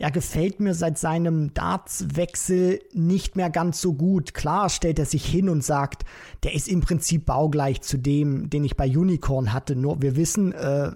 [0.03, 4.35] er gefällt mir seit seinem Dartswechsel nicht mehr ganz so gut.
[4.35, 6.03] Klar stellt er sich hin und sagt,
[6.42, 9.77] der ist im Prinzip baugleich zu dem, den ich bei Unicorn hatte.
[9.77, 10.90] Nur wir wissen, äh,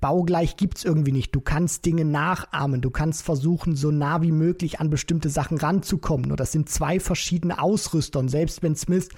[0.00, 1.34] baugleich gibt's irgendwie nicht.
[1.34, 6.28] Du kannst Dinge nachahmen, du kannst versuchen, so nah wie möglich an bestimmte Sachen ranzukommen.
[6.28, 8.20] Nur das sind zwei verschiedene Ausrüster.
[8.20, 9.08] Und selbst wenn Smith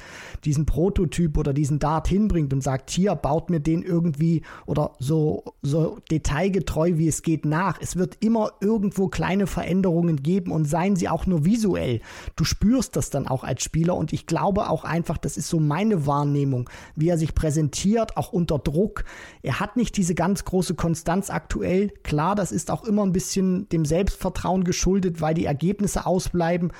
[0.44, 5.44] diesen Prototyp oder diesen Dart hinbringt und sagt, hier, baut mir den irgendwie oder so,
[5.60, 7.78] so detailgetreu wie es geht nach.
[7.80, 12.00] Es wird immer irgendwo kleine Veränderungen geben und seien sie auch nur visuell.
[12.36, 15.60] Du spürst das dann auch als Spieler und ich glaube auch einfach, das ist so
[15.60, 19.04] meine Wahrnehmung, wie er sich präsentiert, auch unter Druck.
[19.42, 21.90] Er hat nicht diese ganz große Konstanz aktuell.
[22.02, 26.72] Klar, das ist auch immer ein bisschen dem Selbstvertrauen geschuldet, weil die Ergebnisse ausbleiben.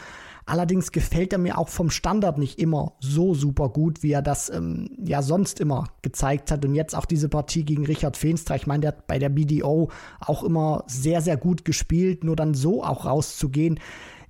[0.47, 4.51] Allerdings gefällt er mir auch vom Standard nicht immer so super gut, wie er das
[4.51, 6.65] ähm, ja sonst immer gezeigt hat.
[6.67, 8.55] Und jetzt auch diese Partie gegen Richard Feenstra.
[8.55, 12.25] Ich meine, der hat bei der BDO auch immer sehr, sehr gut gespielt.
[12.25, 13.81] Nur dann so auch rauszugehen,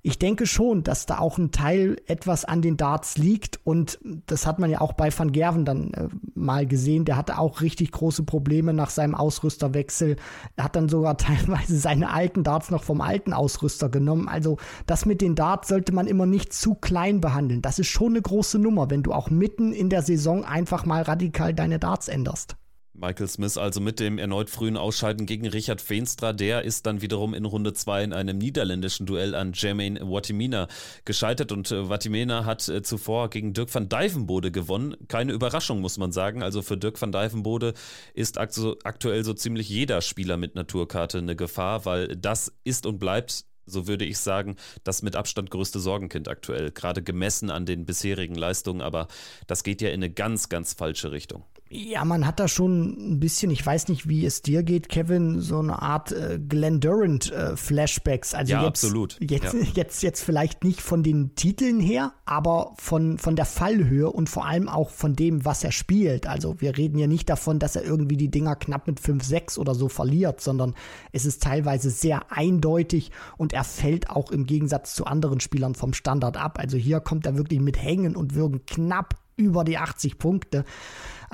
[0.05, 4.45] ich denke schon, dass da auch ein Teil etwas an den Darts liegt und das
[4.45, 7.05] hat man ja auch bei Van Gerven dann äh, mal gesehen.
[7.05, 10.17] Der hatte auch richtig große Probleme nach seinem Ausrüsterwechsel.
[10.57, 14.27] Er hat dann sogar teilweise seine alten Darts noch vom alten Ausrüster genommen.
[14.27, 17.63] Also das mit den Darts sollte man immer nicht zu klein behandeln.
[17.63, 21.01] Das ist schon eine große Nummer, wenn du auch mitten in der Saison einfach mal
[21.01, 22.57] radikal deine Darts änderst.
[22.97, 27.33] Michael Smith also mit dem erneut frühen Ausscheiden gegen Richard Feenstra, der ist dann wiederum
[27.33, 30.67] in Runde 2 in einem niederländischen Duell an Jermaine Watimina
[31.03, 34.95] gescheitert und äh, Watimena hat äh, zuvor gegen Dirk van Dijvenbode gewonnen.
[35.09, 36.41] Keine Überraschung, muss man sagen.
[36.41, 37.73] Also für Dirk van Dijvenbode
[38.13, 43.45] ist aktuell so ziemlich jeder Spieler mit Naturkarte eine Gefahr, weil das ist und bleibt
[43.67, 48.35] so würde ich sagen, das mit Abstand größte Sorgenkind aktuell, gerade gemessen an den bisherigen
[48.35, 49.07] Leistungen, aber
[49.47, 51.43] das geht ja in eine ganz, ganz falsche Richtung.
[51.67, 55.41] Ja, man hat da schon ein bisschen, ich weiß nicht, wie es dir geht, Kevin,
[55.41, 58.35] so eine Art äh, Glenn Durant äh, Flashbacks.
[58.35, 59.17] Also ja, jetzt, absolut.
[59.19, 59.59] Jetzt, ja.
[59.73, 64.45] jetzt, jetzt vielleicht nicht von den Titeln her, aber von, von der Fallhöhe und vor
[64.45, 66.27] allem auch von dem, was er spielt.
[66.27, 69.73] Also wir reden ja nicht davon, dass er irgendwie die Dinger knapp mit 5-6 oder
[69.73, 70.75] so verliert, sondern
[71.13, 75.93] es ist teilweise sehr eindeutig und er fällt auch im Gegensatz zu anderen Spielern vom
[75.93, 76.59] Standard ab.
[76.59, 80.63] Also hier kommt er wirklich mit Hängen und Würgen knapp über die 80 Punkte.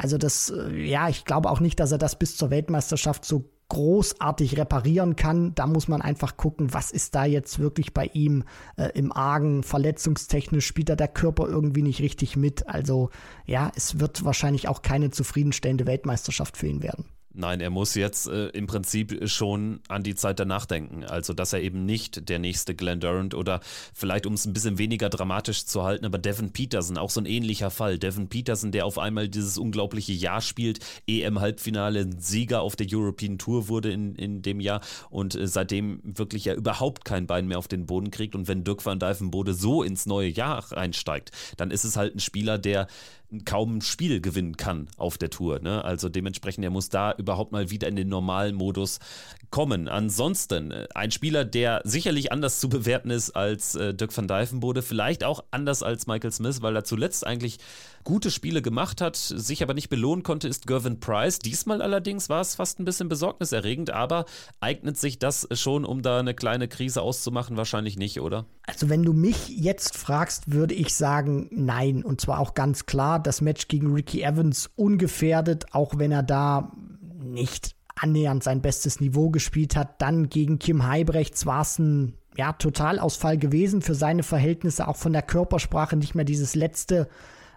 [0.01, 3.51] Also das, äh, ja, ich glaube auch nicht, dass er das bis zur Weltmeisterschaft so
[3.69, 5.53] großartig reparieren kann.
[5.53, 8.43] Da muss man einfach gucken, was ist da jetzt wirklich bei ihm
[8.77, 9.61] äh, im Argen.
[9.61, 12.67] Verletzungstechnisch spielt da der Körper irgendwie nicht richtig mit.
[12.67, 13.11] Also
[13.45, 17.05] ja, es wird wahrscheinlich auch keine zufriedenstellende Weltmeisterschaft für ihn werden.
[17.33, 21.05] Nein, er muss jetzt äh, im Prinzip schon an die Zeit danach denken.
[21.05, 23.61] Also, dass er eben nicht der nächste Glenn Durant oder
[23.93, 27.25] vielleicht, um es ein bisschen weniger dramatisch zu halten, aber Devin Peterson, auch so ein
[27.25, 27.97] ähnlicher Fall.
[27.97, 33.69] Devin Peterson, der auf einmal dieses unglaubliche Jahr spielt, EM-Halbfinale, Sieger auf der European Tour
[33.69, 37.69] wurde in, in dem Jahr und äh, seitdem wirklich ja überhaupt kein Bein mehr auf
[37.69, 38.35] den Boden kriegt.
[38.35, 42.19] Und wenn Dirk van Dijvenbode so ins neue Jahr reinsteigt, dann ist es halt ein
[42.19, 42.87] Spieler, der
[43.45, 45.59] kaum ein Spiel gewinnen kann auf der Tour.
[45.59, 45.83] Ne?
[45.83, 48.99] Also dementsprechend, er muss da überhaupt mal wieder in den normalen Modus
[49.49, 49.87] kommen.
[49.87, 54.81] Ansonsten äh, ein Spieler, der sicherlich anders zu bewerten ist als äh, Dirk van Dijvenbode,
[54.81, 57.59] vielleicht auch anders als Michael Smith, weil er zuletzt eigentlich
[58.03, 61.39] gute Spiele gemacht hat, sich aber nicht belohnen konnte, ist Gervin Price.
[61.39, 64.25] Diesmal allerdings war es fast ein bisschen besorgniserregend, aber
[64.59, 67.57] eignet sich das schon, um da eine kleine Krise auszumachen?
[67.57, 68.45] Wahrscheinlich nicht, oder?
[68.67, 72.03] Also wenn du mich jetzt fragst, würde ich sagen, nein.
[72.03, 76.71] Und zwar auch ganz klar, das Match gegen Ricky Evans ungefährdet, auch wenn er da
[77.19, 80.01] nicht annähernd sein bestes Niveau gespielt hat.
[80.01, 85.13] Dann gegen Kim Heibrechts war es ein ja, Totalausfall gewesen für seine Verhältnisse, auch von
[85.13, 87.09] der Körpersprache nicht mehr dieses letzte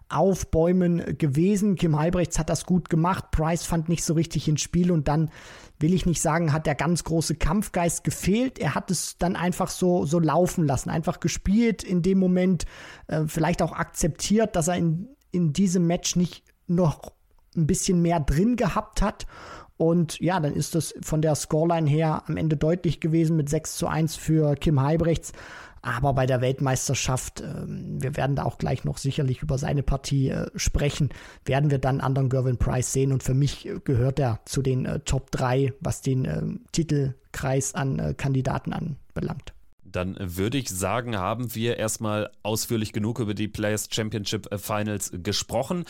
[0.09, 1.77] Aufbäumen gewesen.
[1.77, 3.31] Kim Heibrechts hat das gut gemacht.
[3.31, 5.31] Price fand nicht so richtig ins Spiel und dann
[5.79, 8.59] will ich nicht sagen, hat der ganz große Kampfgeist gefehlt.
[8.59, 12.65] Er hat es dann einfach so, so laufen lassen, einfach gespielt in dem Moment,
[13.07, 17.13] äh, vielleicht auch akzeptiert, dass er in, in diesem Match nicht noch
[17.57, 19.27] ein bisschen mehr drin gehabt hat.
[19.77, 23.77] Und ja, dann ist das von der Scoreline her am Ende deutlich gewesen mit 6
[23.77, 25.33] zu 1 für Kim Heibrechts.
[25.85, 30.31] Aber bei der Weltmeisterschaft, äh, wir werden da auch gleich noch sicherlich über seine Partie
[30.31, 31.11] äh, sprechen,
[31.45, 33.13] werden wir dann anderen Gervin Price sehen.
[33.13, 37.75] Und für mich äh, gehört er zu den äh, Top 3, was den ähm, Titelkreis
[37.75, 39.53] an Kandidaten anbelangt.
[39.85, 45.85] Dann würde ich sagen, haben wir erstmal ausführlich genug über die Players Championship Finals gesprochen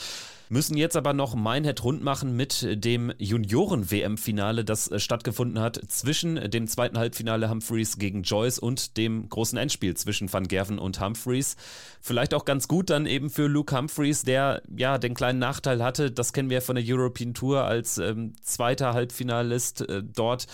[0.49, 5.81] müssen jetzt aber noch mein Head rund machen mit dem Junioren-WM-Finale, das äh, stattgefunden hat
[5.89, 11.01] zwischen dem zweiten Halbfinale Humphreys gegen Joyce und dem großen Endspiel zwischen Van Gerven und
[11.01, 11.57] Humphreys.
[12.01, 16.11] Vielleicht auch ganz gut dann eben für Luke Humphreys, der ja den kleinen Nachteil hatte,
[16.11, 20.47] das kennen wir von der European Tour als ähm, zweiter Halbfinalist äh, dort,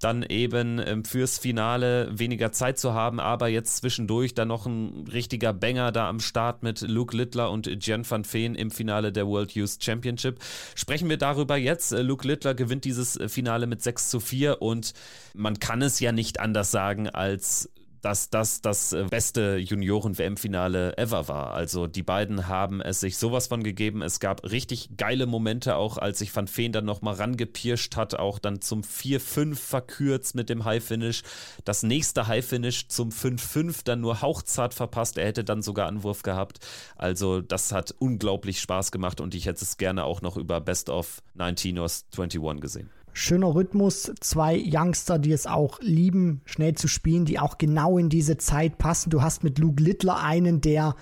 [0.00, 5.06] dann eben ähm, fürs Finale weniger Zeit zu haben, aber jetzt zwischendurch dann noch ein
[5.12, 9.26] richtiger Banger da am Start mit Luke Littler und Jen van Veen im Finale der
[9.34, 10.38] World Youth Championship.
[10.74, 11.92] Sprechen wir darüber jetzt.
[11.92, 14.94] Äh, Luke Littler gewinnt dieses äh, Finale mit 6 zu 4 und
[15.34, 17.68] man kann es ja nicht anders sagen als
[18.04, 21.54] dass das das äh, beste Junioren-WM-Finale ever war.
[21.54, 24.02] Also die beiden haben es sich sowas von gegeben.
[24.02, 28.38] Es gab richtig geile Momente, auch als sich Van Feen dann nochmal rangepirscht hat, auch
[28.38, 31.22] dann zum 4-5 verkürzt mit dem High-Finish.
[31.64, 35.16] Das nächste High-Finish zum 5-5 dann nur hauchzart verpasst.
[35.16, 36.58] Er hätte dann sogar Anwurf gehabt.
[36.96, 40.90] Also das hat unglaublich Spaß gemacht und ich hätte es gerne auch noch über Best
[40.90, 41.88] of 19 or
[42.18, 47.56] 21 gesehen schöner Rhythmus, zwei Youngster, die es auch lieben, schnell zu spielen, die auch
[47.56, 49.08] genau in diese Zeit passen.
[49.08, 50.96] Du hast mit Luke Littler einen, der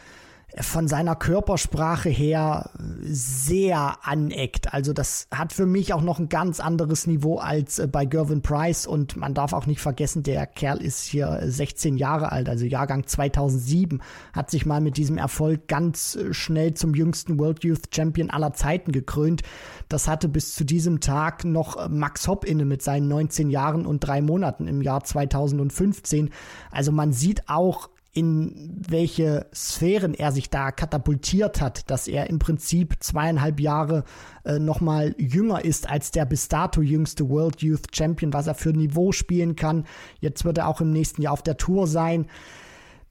[0.60, 2.70] von seiner Körpersprache her
[3.02, 4.74] sehr aneckt.
[4.74, 8.42] Also das hat für mich auch noch ein ganz anderes Niveau als äh, bei Gervin
[8.42, 12.66] Price und man darf auch nicht vergessen, der Kerl ist hier 16 Jahre alt, also
[12.66, 14.02] Jahrgang 2007,
[14.34, 18.52] hat sich mal mit diesem Erfolg ganz äh, schnell zum jüngsten World Youth Champion aller
[18.52, 19.42] Zeiten gekrönt.
[19.88, 23.86] Das hatte bis zu diesem Tag noch äh, Max Hopp inne mit seinen 19 Jahren
[23.86, 26.28] und drei Monaten im Jahr 2015.
[26.70, 32.38] Also man sieht auch, in welche Sphären er sich da katapultiert hat, dass er im
[32.38, 34.04] Prinzip zweieinhalb Jahre
[34.44, 38.70] äh, nochmal jünger ist als der bis dato jüngste World Youth Champion, was er für
[38.70, 39.86] Niveau spielen kann.
[40.20, 42.26] Jetzt wird er auch im nächsten Jahr auf der Tour sein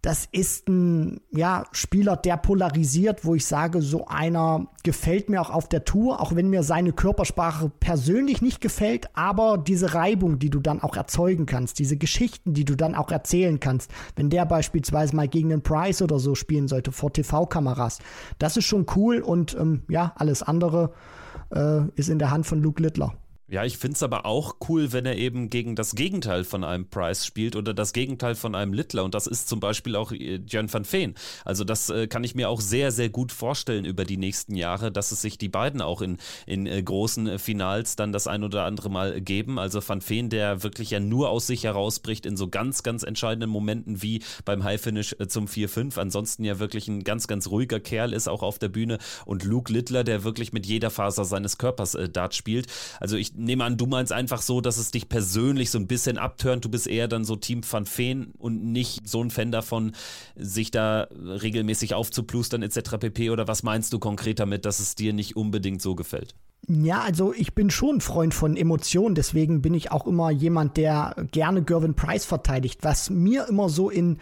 [0.02, 5.52] das ist ein ja, Spieler, der polarisiert, wo ich sage, so einer gefällt mir auch
[5.52, 10.50] auf der Tour, auch wenn mir seine Körpersprache persönlich nicht gefällt, aber diese Reibung, die
[10.50, 14.46] du dann auch erzeugen kannst, diese Geschichten, die du dann auch erzählen kannst, wenn der
[14.46, 18.00] beispielsweise mal gegen den Price oder so spielen sollte vor TV-Kameras,
[18.40, 20.94] das ist schon cool und ähm, ja, alles andere
[21.52, 23.14] äh, ist in der Hand von Luke Littler.
[23.52, 26.88] Ja, ich finde es aber auch cool, wenn er eben gegen das Gegenteil von einem
[26.88, 29.04] Price spielt oder das Gegenteil von einem Littler.
[29.04, 31.16] Und das ist zum Beispiel auch Jan äh, van Veen.
[31.44, 34.90] Also das äh, kann ich mir auch sehr, sehr gut vorstellen über die nächsten Jahre,
[34.90, 38.46] dass es sich die beiden auch in, in äh, großen äh, Finals dann das ein
[38.46, 39.60] oder andere Mal geben.
[39.60, 43.50] Also van Veen, der wirklich ja nur aus sich herausbricht in so ganz, ganz entscheidenden
[43.50, 46.00] Momenten wie beim High Finish äh, zum 4-5.
[46.00, 48.98] Ansonsten ja wirklich ein ganz, ganz ruhiger Kerl ist auch auf der Bühne.
[49.26, 52.68] Und Luke Littler, der wirklich mit jeder Faser seines Körpers Dart spielt.
[53.02, 56.18] Also ich nehme an, du meinst einfach so, dass es dich persönlich so ein bisschen
[56.18, 56.64] abtönt.
[56.66, 59.94] Du bist eher dann so Team Van Feen und nicht so ein Fan davon,
[60.36, 62.98] sich da regelmäßig aufzuplustern etc.
[63.00, 63.30] pp.
[63.30, 66.36] Oder was meinst du konkret damit, dass es dir nicht unbedingt so gefällt?
[66.68, 71.16] Ja, also ich bin schon Freund von Emotionen, deswegen bin ich auch immer jemand, der
[71.32, 72.80] gerne Gervin Price verteidigt.
[72.84, 74.20] Was mir immer so in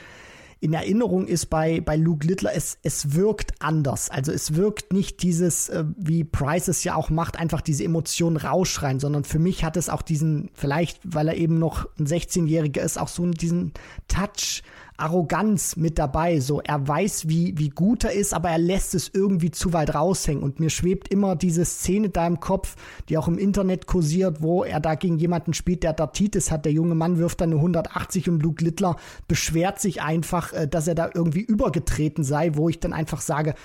[0.61, 4.09] in Erinnerung ist bei, bei Luke Littler, es, es wirkt anders.
[4.09, 8.37] Also es wirkt nicht dieses, äh, wie Price es ja auch macht, einfach diese Emotionen
[8.37, 12.81] rausschreien, sondern für mich hat es auch diesen, vielleicht weil er eben noch ein 16-Jähriger
[12.81, 13.73] ist, auch so diesen
[14.07, 14.63] Touch
[14.99, 16.39] Arroganz mit dabei.
[16.39, 19.95] So, er weiß, wie, wie gut er ist, aber er lässt es irgendwie zu weit
[19.95, 20.43] raushängen.
[20.43, 22.75] Und mir schwebt immer diese Szene da im Kopf,
[23.09, 26.65] die auch im Internet kursiert, wo er da gegen jemanden spielt, der Dartitis hat.
[26.65, 28.95] Der junge Mann wirft dann eine 180 und Luke Littler
[29.27, 33.55] beschwert sich einfach, äh, dass er da irgendwie übergetreten sei, wo ich dann einfach sage,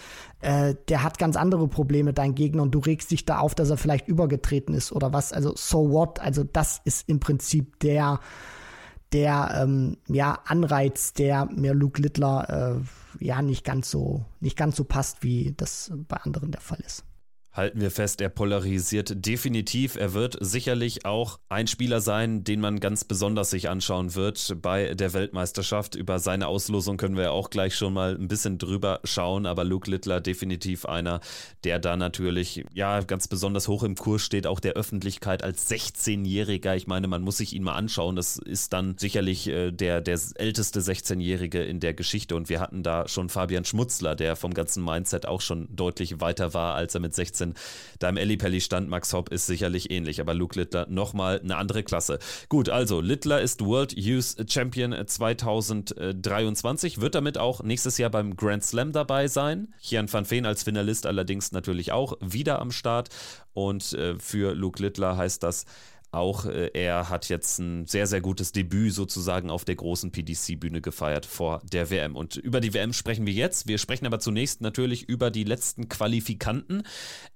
[0.41, 3.71] äh, der hat ganz andere Probleme, dein Gegner, und du regst dich da auf, dass
[3.71, 5.33] er vielleicht übergetreten ist oder was.
[5.33, 6.21] Also, so what?
[6.21, 8.21] Also, das ist im Prinzip der
[9.13, 12.81] der ähm, ja, Anreiz, der mir Luke Littler
[13.21, 16.81] äh, ja nicht ganz so nicht ganz so passt, wie das bei anderen der Fall
[16.85, 17.05] ist.
[17.55, 19.95] Halten wir fest, er polarisiert definitiv.
[19.95, 24.95] Er wird sicherlich auch ein Spieler sein, den man ganz besonders sich anschauen wird bei
[24.95, 25.95] der Weltmeisterschaft.
[25.95, 29.47] Über seine Auslosung können wir auch gleich schon mal ein bisschen drüber schauen.
[29.47, 31.21] Aber Luke Littler definitiv einer,
[31.63, 36.75] der da natürlich ja ganz besonders hoch im Kurs steht, auch der Öffentlichkeit als 16-Jähriger.
[36.75, 38.17] Ich meine, man muss sich ihn mal anschauen.
[38.17, 42.35] Das ist dann sicherlich äh, der, der älteste 16-Jährige in der Geschichte.
[42.35, 46.53] Und wir hatten da schon Fabian Schmutzler, der vom ganzen Mindset auch schon deutlich weiter
[46.53, 47.55] war, als er mit 16 bisschen
[47.99, 48.89] da im Ellipelli stand.
[48.89, 52.19] Max Hopp ist sicherlich ähnlich, aber Luke Littler nochmal eine andere Klasse.
[52.49, 58.65] Gut, also Littler ist World Youth Champion 2023, wird damit auch nächstes Jahr beim Grand
[58.65, 59.69] Slam dabei sein.
[59.81, 63.09] Jan van Veen als Finalist allerdings natürlich auch wieder am Start.
[63.53, 65.65] Und äh, für Luke Littler heißt das,
[66.15, 70.81] auch äh, er hat jetzt ein sehr, sehr gutes Debüt sozusagen auf der großen PDC-Bühne
[70.81, 72.17] gefeiert vor der WM.
[72.17, 73.69] Und über die WM sprechen wir jetzt.
[73.69, 76.83] Wir sprechen aber zunächst natürlich über die letzten Qualifikanten.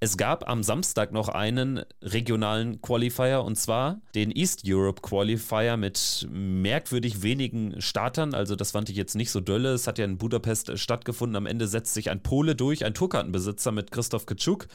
[0.00, 6.26] Es gab am Samstag noch einen regionalen Qualifier und zwar den East Europe Qualifier mit
[6.30, 8.34] merkwürdig wenigen Startern.
[8.34, 9.72] Also das fand ich jetzt nicht so dolle.
[9.72, 11.36] Es hat ja in Budapest stattgefunden.
[11.36, 14.68] Am Ende setzt sich ein Pole durch, ein Tourkartenbesitzer mit Christoph Kitschuk.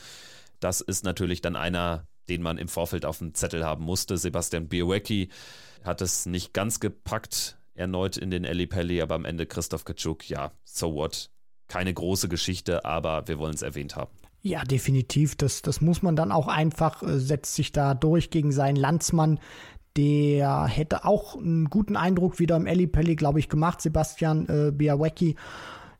[0.60, 4.18] Das ist natürlich dann einer den man im Vorfeld auf dem Zettel haben musste.
[4.18, 5.30] Sebastian Biewecki
[5.84, 10.52] hat es nicht ganz gepackt, erneut in den Pelli, aber am Ende Christoph Kaczuk, ja,
[10.64, 11.30] so what.
[11.68, 14.12] Keine große Geschichte, aber wir wollen es erwähnt haben.
[14.42, 15.36] Ja, definitiv.
[15.36, 19.40] Das, das muss man dann auch einfach, äh, setzt sich da durch gegen seinen Landsmann.
[19.96, 25.36] Der hätte auch einen guten Eindruck wieder im Pelli, glaube ich, gemacht, Sebastian äh, Biawecki.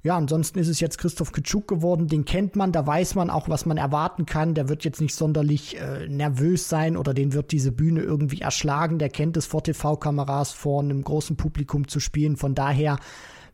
[0.06, 2.10] Ja, ansonsten ist es jetzt Christoph Kitschuk geworden.
[2.10, 4.54] Den kennt man, da weiß man auch, was man erwarten kann.
[4.54, 9.00] Der wird jetzt nicht sonderlich äh, nervös sein oder den wird diese Bühne irgendwie erschlagen.
[9.00, 12.36] Der kennt es vor TV-Kameras, vor einem großen Publikum zu spielen.
[12.36, 12.98] Von daher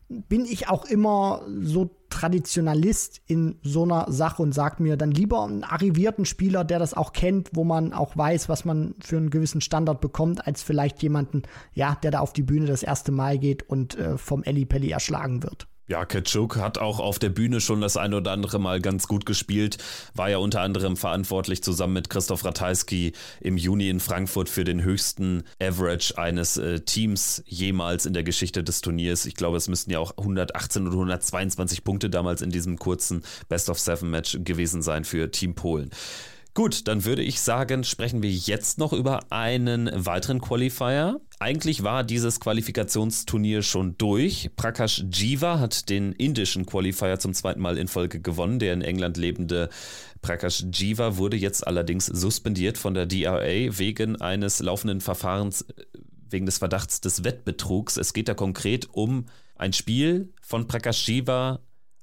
[0.08, 5.44] bin ich auch immer so Traditionalist in so einer Sache und sag mir dann lieber
[5.44, 9.30] einen arrivierten Spieler, der das auch kennt, wo man auch weiß, was man für einen
[9.30, 11.42] gewissen Standard bekommt, als vielleicht jemanden,
[11.74, 14.90] ja, der da auf die Bühne das erste Mal geht und äh, vom Elli Pelli
[14.90, 15.69] erschlagen wird.
[15.90, 19.26] Ja, Ketschuk hat auch auf der Bühne schon das ein oder andere Mal ganz gut
[19.26, 19.78] gespielt.
[20.14, 24.84] War ja unter anderem verantwortlich zusammen mit Christoph Ratajski im Juni in Frankfurt für den
[24.84, 29.26] höchsten Average eines äh, Teams jemals in der Geschichte des Turniers.
[29.26, 33.68] Ich glaube, es müssten ja auch 118 oder 122 Punkte damals in diesem kurzen Best
[33.68, 35.90] of Seven Match gewesen sein für Team Polen.
[36.60, 41.18] Gut, dann würde ich sagen, sprechen wir jetzt noch über einen weiteren Qualifier.
[41.38, 44.50] Eigentlich war dieses Qualifikationsturnier schon durch.
[44.56, 48.58] Prakash Jiva hat den indischen Qualifier zum zweiten Mal in Folge gewonnen.
[48.58, 49.70] Der in England lebende
[50.20, 55.64] Prakash Jiva wurde jetzt allerdings suspendiert von der DRA wegen eines laufenden Verfahrens
[56.28, 57.96] wegen des Verdachts des Wettbetrugs.
[57.96, 59.24] Es geht da konkret um
[59.56, 61.60] ein Spiel von Prakash Jiva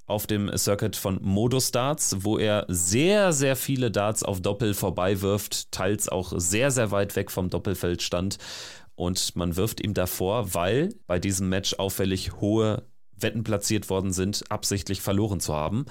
[0.08, 5.20] auf dem Circuit von Modus Darts, wo er sehr, sehr viele Darts auf Doppel vorbei
[5.20, 8.38] wirft, teils auch sehr, sehr weit weg vom Doppelfeld stand.
[8.96, 12.82] Und man wirft ihm davor, weil bei diesem Match auffällig hohe
[13.16, 15.86] Wetten platziert worden sind, absichtlich verloren zu haben.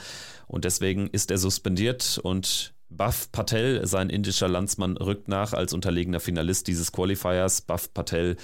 [0.47, 6.19] Und deswegen ist er suspendiert und Buff Patel, sein indischer Landsmann, rückt nach als unterlegener
[6.19, 7.62] Finalist dieses Qualifiers.
[7.62, 8.38] Buff Patel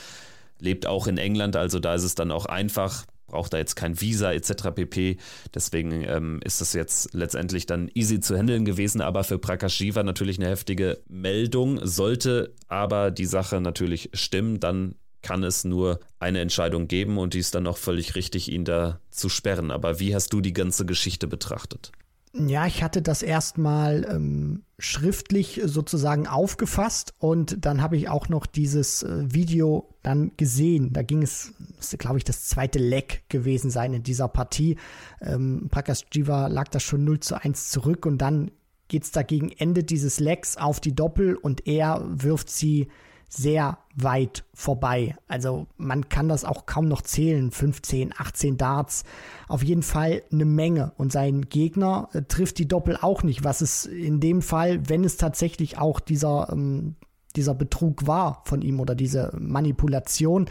[0.59, 3.99] lebt auch in England, also da ist es dann auch einfach, braucht da jetzt kein
[3.99, 4.69] Visa etc.
[4.75, 5.17] pp.
[5.55, 10.37] Deswegen ähm, ist das jetzt letztendlich dann easy zu handeln gewesen, aber für Prakashiva natürlich
[10.37, 11.79] eine heftige Meldung.
[11.83, 14.93] Sollte aber die Sache natürlich stimmen, dann
[15.23, 18.99] kann es nur eine Entscheidung geben und die ist dann auch völlig richtig, ihn da
[19.09, 19.71] zu sperren.
[19.71, 21.91] Aber wie hast du die ganze Geschichte betrachtet?
[22.35, 28.47] Ja, ich hatte das erstmal ähm, schriftlich sozusagen aufgefasst und dann habe ich auch noch
[28.47, 30.93] dieses äh, Video dann gesehen.
[30.93, 31.53] Da ging es,
[31.99, 34.77] glaube ich das zweite Leck gewesen sein in dieser Partie.
[35.21, 38.49] Ähm, Prakash Jiva lag da schon 0 zu 1 zurück und dann
[38.87, 42.87] geht es da gegen Ende dieses Legs auf die Doppel und er wirft sie
[43.35, 45.15] sehr weit vorbei.
[45.27, 47.51] Also man kann das auch kaum noch zählen.
[47.51, 49.03] 15, 18 Darts.
[49.47, 50.93] Auf jeden Fall eine Menge.
[50.97, 55.03] Und sein Gegner äh, trifft die Doppel auch nicht, was es in dem Fall, wenn
[55.03, 56.95] es tatsächlich auch dieser, ähm,
[57.35, 60.45] dieser Betrug war von ihm oder diese Manipulation,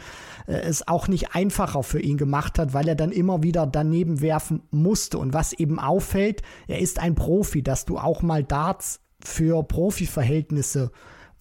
[0.49, 4.21] äh, es auch nicht einfacher für ihn gemacht hat, weil er dann immer wieder daneben
[4.21, 5.19] werfen musste.
[5.19, 10.91] Und was eben auffällt, er ist ein Profi, dass du auch mal Darts für Profiverhältnisse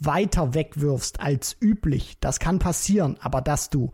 [0.01, 3.91] weiter wegwirfst als üblich, das kann passieren, aber dass du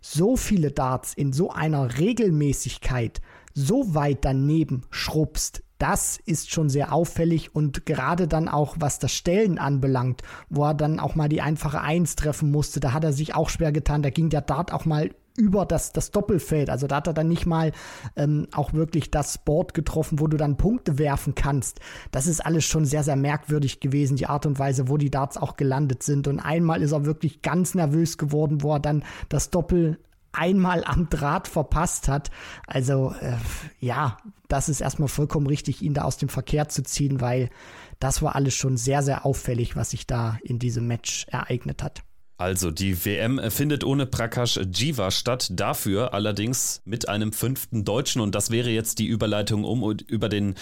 [0.00, 3.20] so viele Darts in so einer Regelmäßigkeit
[3.54, 9.12] so weit daneben schrubbst, das ist schon sehr auffällig und gerade dann auch, was das
[9.12, 13.14] Stellen anbelangt, wo er dann auch mal die einfache Eins treffen musste, da hat er
[13.14, 14.02] sich auch schwer getan.
[14.02, 16.68] Da ging der Dart auch mal über das, das Doppelfeld.
[16.70, 17.72] Also da hat er dann nicht mal
[18.14, 21.80] ähm, auch wirklich das Board getroffen, wo du dann Punkte werfen kannst.
[22.12, 25.38] Das ist alles schon sehr, sehr merkwürdig gewesen, die Art und Weise, wo die Darts
[25.38, 26.28] auch gelandet sind.
[26.28, 29.98] Und einmal ist er wirklich ganz nervös geworden, wo er dann das Doppel
[30.32, 32.30] einmal am Draht verpasst hat.
[32.66, 33.36] Also äh,
[33.80, 37.50] ja, das ist erstmal vollkommen richtig, ihn da aus dem Verkehr zu ziehen, weil
[37.98, 42.02] das war alles schon sehr, sehr auffällig, was sich da in diesem Match ereignet hat.
[42.40, 48.34] Also die WM findet ohne Prakash Jiva statt, dafür allerdings mit einem fünften Deutschen und
[48.34, 50.54] das wäre jetzt die Überleitung, um über den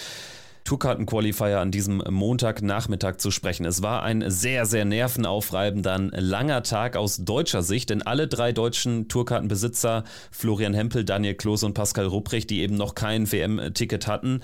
[0.65, 3.65] Tourkarten-Qualifier an diesem Montagnachmittag zu sprechen.
[3.65, 9.07] Es war ein sehr, sehr nervenaufreibender, langer Tag aus deutscher Sicht, denn alle drei deutschen
[9.07, 14.41] Tourkartenbesitzer, Florian Hempel, Daniel Klose und Pascal Rupprecht, die eben noch kein WM-Ticket hatten,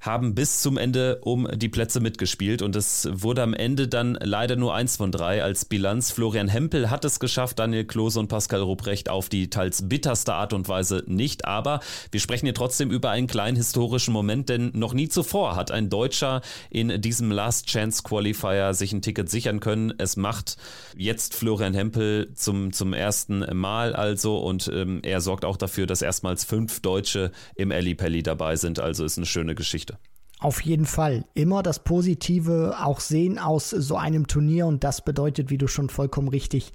[0.00, 4.56] haben bis zum Ende um die Plätze mitgespielt und es wurde am Ende dann leider
[4.56, 6.10] nur eins von drei als Bilanz.
[6.10, 10.52] Florian Hempel hat es geschafft, Daniel Klose und Pascal Rupprecht auf die teils bitterste Art
[10.52, 11.80] und Weise nicht, aber
[12.10, 15.90] wir sprechen hier trotzdem über einen kleinen historischen Moment, denn noch nie zuvor hat ein
[15.90, 16.40] Deutscher
[16.70, 19.92] in diesem Last Chance Qualifier sich ein Ticket sichern können.
[19.98, 20.56] Es macht
[20.96, 26.00] jetzt Florian Hempel zum, zum ersten Mal also und ähm, er sorgt auch dafür, dass
[26.02, 29.89] erstmals fünf Deutsche im Elli Pelli dabei sind, also ist eine schöne Geschichte.
[30.40, 31.26] Auf jeden Fall.
[31.34, 35.90] Immer das Positive auch sehen aus so einem Turnier und das bedeutet, wie du schon
[35.90, 36.72] vollkommen richtig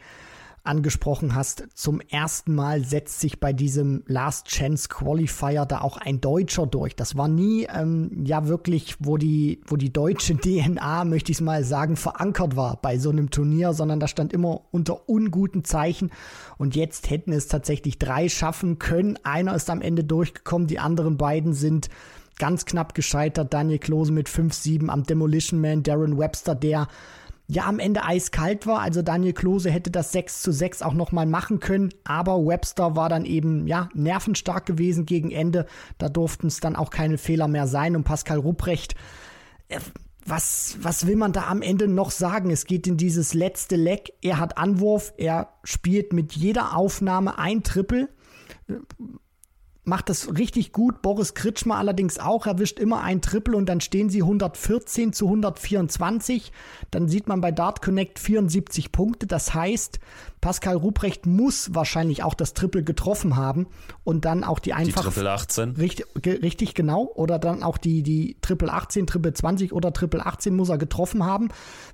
[0.65, 6.21] angesprochen hast, zum ersten Mal setzt sich bei diesem Last Chance Qualifier da auch ein
[6.21, 6.95] Deutscher durch.
[6.95, 11.41] Das war nie ähm, ja wirklich, wo die, wo die deutsche DNA, möchte ich es
[11.41, 16.11] mal sagen, verankert war bei so einem Turnier, sondern da stand immer unter unguten Zeichen.
[16.57, 19.19] Und jetzt hätten es tatsächlich drei schaffen können.
[19.23, 21.89] Einer ist am Ende durchgekommen, die anderen beiden sind
[22.37, 23.53] ganz knapp gescheitert.
[23.53, 26.87] Daniel Klose mit 5-7 am Demolition Man, Darren Webster, der
[27.47, 28.79] ja am Ende eiskalt war.
[28.79, 33.09] Also Daniel Klose hätte das 6 zu 6 auch nochmal machen können, aber Webster war
[33.09, 35.65] dann eben ja nervenstark gewesen gegen Ende.
[35.97, 37.95] Da durften es dann auch keine Fehler mehr sein.
[37.95, 38.95] Und Pascal Rupprecht,
[39.67, 39.79] äh,
[40.27, 42.49] was, was will man da am Ende noch sagen?
[42.49, 44.11] Es geht in dieses letzte Leck.
[44.23, 48.09] Er hat Anwurf, er spielt mit jeder Aufnahme ein Triple
[49.85, 51.01] macht das richtig gut.
[51.01, 56.51] Boris Kritschmer allerdings auch, erwischt immer ein Triple und dann stehen sie 114 zu 124.
[56.91, 59.27] Dann sieht man bei Dart Connect 74 Punkte.
[59.27, 59.99] Das heißt,
[60.45, 63.65] Pascal Ruprecht muss wahrscheinlich auch das Triple getroffen haben
[64.03, 65.01] und dann auch die einfach.
[65.01, 65.71] Die Triple 18.
[65.71, 67.11] Richtig, richtig genau.
[67.15, 71.25] Oder dann auch die, die Triple 18, Triple 20 oder Triple 18 muss er getroffen
[71.25, 71.49] haben,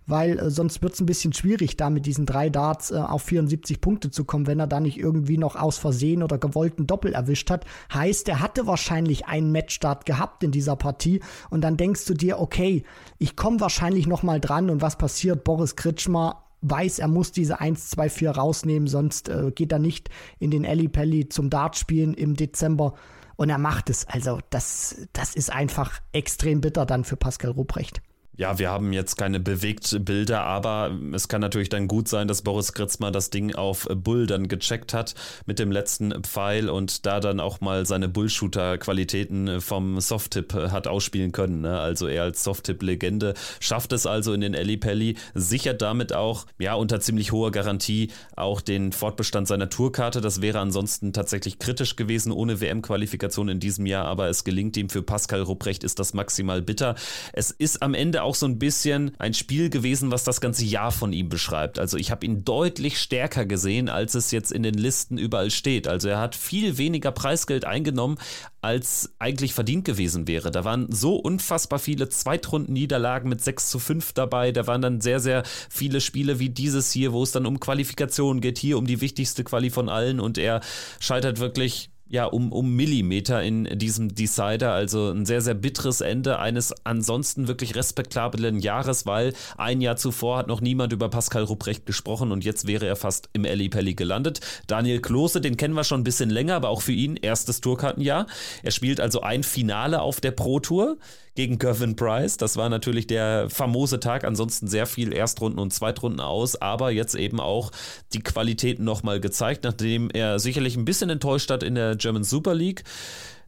[0.06, 3.24] weil äh, sonst wird es ein bisschen schwierig, da mit diesen drei Darts äh, auf
[3.24, 7.14] 74 Punkte zu kommen, wenn er da nicht irgendwie noch aus Versehen oder gewollten Doppel
[7.14, 7.66] erwischt hat.
[7.94, 12.40] Heißt, er hatte wahrscheinlich einen Matchstart gehabt in dieser Partie und dann denkst du dir,
[12.40, 12.84] okay,
[13.18, 15.44] ich komme wahrscheinlich noch mal dran und was passiert?
[15.44, 20.10] Boris Kritschmer weiß, er muss diese 1, 2, 4 rausnehmen, sonst äh, geht er nicht
[20.40, 22.94] in den Elli Pelli zum Dartspielen im Dezember.
[23.36, 24.08] Und er macht es.
[24.08, 28.02] Also, das, das ist einfach extrem bitter dann für Pascal Ruprecht.
[28.42, 32.74] Ja, wir haben jetzt keine Bewegtbilder, aber es kann natürlich dann gut sein, dass Boris
[32.74, 35.14] Kritzmer das Ding auf Bull dann gecheckt hat
[35.46, 41.34] mit dem letzten Pfeil und da dann auch mal seine Bullshooter-Qualitäten vom Softtip hat ausspielen
[41.34, 41.62] können.
[41.62, 41.80] Ne?
[41.80, 46.74] Also er als Softtip-Legende schafft es also in den Elli Pelli, sichert damit auch, ja,
[46.74, 50.20] unter ziemlich hoher Garantie auch den Fortbestand seiner Tourkarte.
[50.20, 54.90] Das wäre ansonsten tatsächlich kritisch gewesen ohne WM-Qualifikation in diesem Jahr, aber es gelingt ihm
[54.90, 56.96] für Pascal Rupprecht ist das maximal bitter.
[57.34, 60.92] Es ist am Ende auch so ein bisschen ein Spiel gewesen, was das ganze Jahr
[60.92, 61.80] von ihm beschreibt.
[61.80, 65.88] Also ich habe ihn deutlich stärker gesehen, als es jetzt in den Listen überall steht.
[65.88, 68.18] Also er hat viel weniger Preisgeld eingenommen,
[68.62, 70.52] als eigentlich verdient gewesen wäre.
[70.52, 74.52] Da waren so unfassbar viele Zweitrunden-Niederlagen mit 6 zu 5 dabei.
[74.52, 78.42] Da waren dann sehr, sehr viele Spiele wie dieses hier, wo es dann um Qualifikation
[78.42, 80.62] geht, hier um die wichtigste Quali von allen und er
[81.00, 84.74] scheitert wirklich ja, um, um Millimeter in diesem Decider.
[84.74, 90.38] Also ein sehr, sehr bitteres Ende eines ansonsten wirklich respektablen Jahres, weil ein Jahr zuvor
[90.38, 93.94] hat noch niemand über Pascal Rupprecht gesprochen und jetzt wäre er fast im Elli Pelli
[93.94, 94.42] gelandet.
[94.68, 98.28] Daniel Klose, den kennen wir schon ein bisschen länger, aber auch für ihn erstes Tourkartenjahr.
[98.62, 100.98] Er spielt also ein Finale auf der Pro Tour
[101.36, 102.38] gegen Gervin Price.
[102.38, 104.24] Das war natürlich der famose Tag.
[104.24, 107.72] Ansonsten sehr viel Erstrunden und Zweitrunden aus, aber jetzt eben auch
[108.14, 112.54] die Qualitäten nochmal gezeigt, nachdem er sicherlich ein bisschen enttäuscht hat in der German Super
[112.54, 112.84] League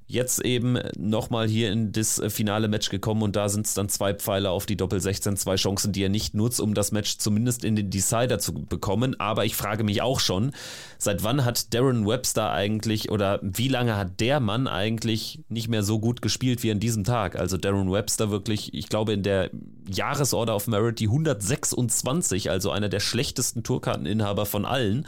[0.08, 4.14] jetzt eben nochmal hier in das finale Match gekommen und da sind es dann zwei
[4.14, 7.64] Pfeile auf die Doppel 16, zwei Chancen, die er nicht nutzt, um das Match zumindest
[7.64, 9.20] in den Decider zu bekommen.
[9.20, 10.52] Aber ich frage mich auch schon,
[10.98, 15.84] seit wann hat Darren Webster eigentlich oder wie lange hat der Mann eigentlich nicht mehr
[15.84, 17.36] so gut gespielt wie an diesem Tag?
[17.38, 19.50] Also Darren Webster wirklich, ich glaube in der
[19.90, 25.06] Jahresorder of Merit die 126, also einer der schlechtesten Tourkarteninhaber von allen.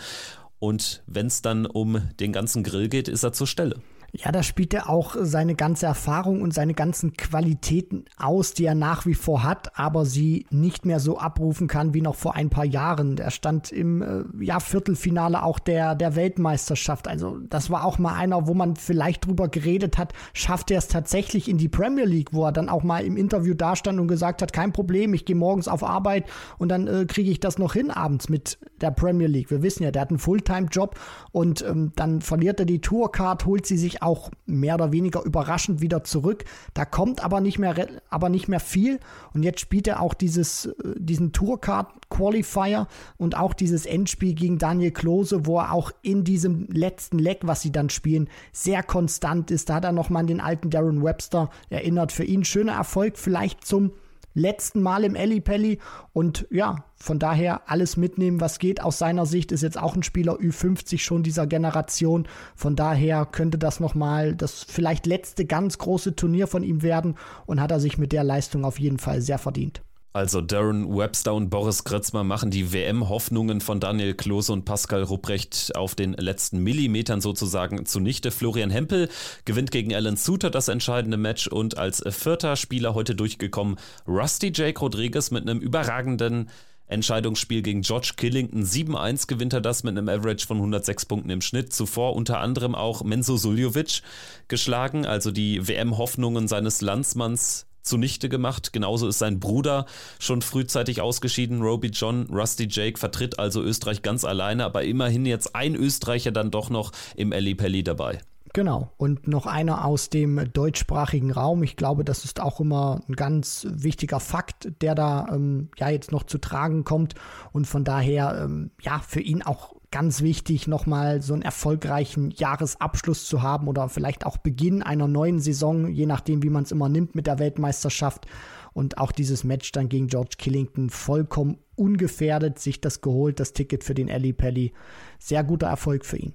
[0.59, 3.75] Und wenn es dann um den ganzen Grill geht, ist er zur Stelle.
[4.17, 8.75] Ja, da spielt er auch seine ganze Erfahrung und seine ganzen Qualitäten aus, die er
[8.75, 12.49] nach wie vor hat, aber sie nicht mehr so abrufen kann wie noch vor ein
[12.49, 13.17] paar Jahren.
[13.17, 17.09] Er stand im äh, ja, Viertelfinale auch der, der Weltmeisterschaft.
[17.09, 20.87] Also das war auch mal einer, wo man vielleicht drüber geredet hat, schafft er es
[20.87, 24.41] tatsächlich in die Premier League, wo er dann auch mal im Interview dastand und gesagt
[24.41, 26.25] hat, kein Problem, ich gehe morgens auf Arbeit
[26.57, 29.51] und dann äh, kriege ich das noch hin abends mit der Premier League.
[29.51, 30.97] Wir wissen ja, der hat einen Fulltime-Job
[31.33, 35.81] und ähm, dann verliert er die Tourcard, holt sie sich auch mehr oder weniger überraschend
[35.81, 36.45] wieder zurück.
[36.73, 37.75] Da kommt aber nicht mehr,
[38.09, 38.99] aber nicht mehr viel.
[39.33, 42.87] Und jetzt spielt er auch dieses, äh, diesen Tourcard Qualifier
[43.17, 47.61] und auch dieses Endspiel gegen Daniel Klose, wo er auch in diesem letzten Leck, was
[47.61, 49.69] sie dann spielen, sehr konstant ist.
[49.69, 52.11] Da hat er nochmal an den alten Darren Webster erinnert.
[52.11, 53.91] Für ihn schöner Erfolg, vielleicht zum
[54.35, 55.79] letzten Mal im Elli Pelli.
[56.13, 58.83] Und ja, von daher alles mitnehmen, was geht.
[58.83, 62.27] Aus seiner Sicht ist jetzt auch ein Spieler Ü50 schon dieser Generation.
[62.55, 67.15] Von daher könnte das nochmal das vielleicht letzte ganz große Turnier von ihm werden
[67.47, 69.81] und hat er sich mit der Leistung auf jeden Fall sehr verdient.
[70.15, 75.75] Also Darren Webster und Boris Kritzmer machen die WM-Hoffnungen von Daniel Klose und Pascal Rupprecht
[75.75, 78.31] auf den letzten Millimetern sozusagen zunichte.
[78.31, 79.09] Florian Hempel
[79.43, 83.75] gewinnt gegen Alan Suter das entscheidende Match und als vierter Spieler heute durchgekommen
[84.07, 86.49] Rusty Jake Rodriguez mit einem überragenden
[86.87, 88.63] Entscheidungsspiel gegen George Killington.
[88.63, 91.73] 7-1 gewinnt er das mit einem Average von 106 Punkten im Schnitt.
[91.73, 94.01] Zuvor unter anderem auch Menzo Suljovic
[94.47, 98.73] geschlagen, also die WM-Hoffnungen seines Landsmanns zunichte gemacht.
[98.73, 99.85] Genauso ist sein Bruder
[100.19, 101.61] schon frühzeitig ausgeschieden.
[101.61, 106.51] Roby John, Rusty Jake vertritt also Österreich ganz alleine, aber immerhin jetzt ein Österreicher dann
[106.51, 108.19] doch noch im Eli Pelli dabei.
[108.55, 108.93] Genau.
[108.95, 111.61] Und noch einer aus dem deutschsprachigen Raum.
[111.63, 116.13] Ich glaube, das ist auch immer ein ganz wichtiger Fakt, der da ähm, ja jetzt
[116.13, 117.15] noch zu tragen kommt.
[117.51, 123.25] Und von daher, ähm, ja, für ihn auch ganz wichtig, nochmal so einen erfolgreichen Jahresabschluss
[123.25, 126.89] zu haben oder vielleicht auch Beginn einer neuen Saison, je nachdem, wie man es immer
[126.89, 128.27] nimmt mit der Weltmeisterschaft.
[128.73, 133.85] Und auch dieses Match dann gegen George Killington vollkommen ungefährdet, sich das geholt, das Ticket
[133.85, 134.73] für den Ellie Pelli.
[135.17, 136.33] Sehr guter Erfolg für ihn.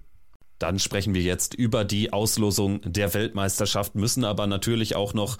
[0.61, 5.39] Dann sprechen wir jetzt über die Auslosung der Weltmeisterschaft, müssen aber natürlich auch noch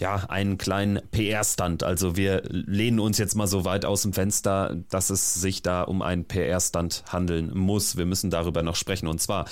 [0.00, 1.84] ja, einen kleinen PR-Stand.
[1.84, 5.82] Also wir lehnen uns jetzt mal so weit aus dem Fenster, dass es sich da
[5.82, 7.96] um einen PR-Stand handeln muss.
[7.96, 9.06] Wir müssen darüber noch sprechen.
[9.06, 9.44] Und zwar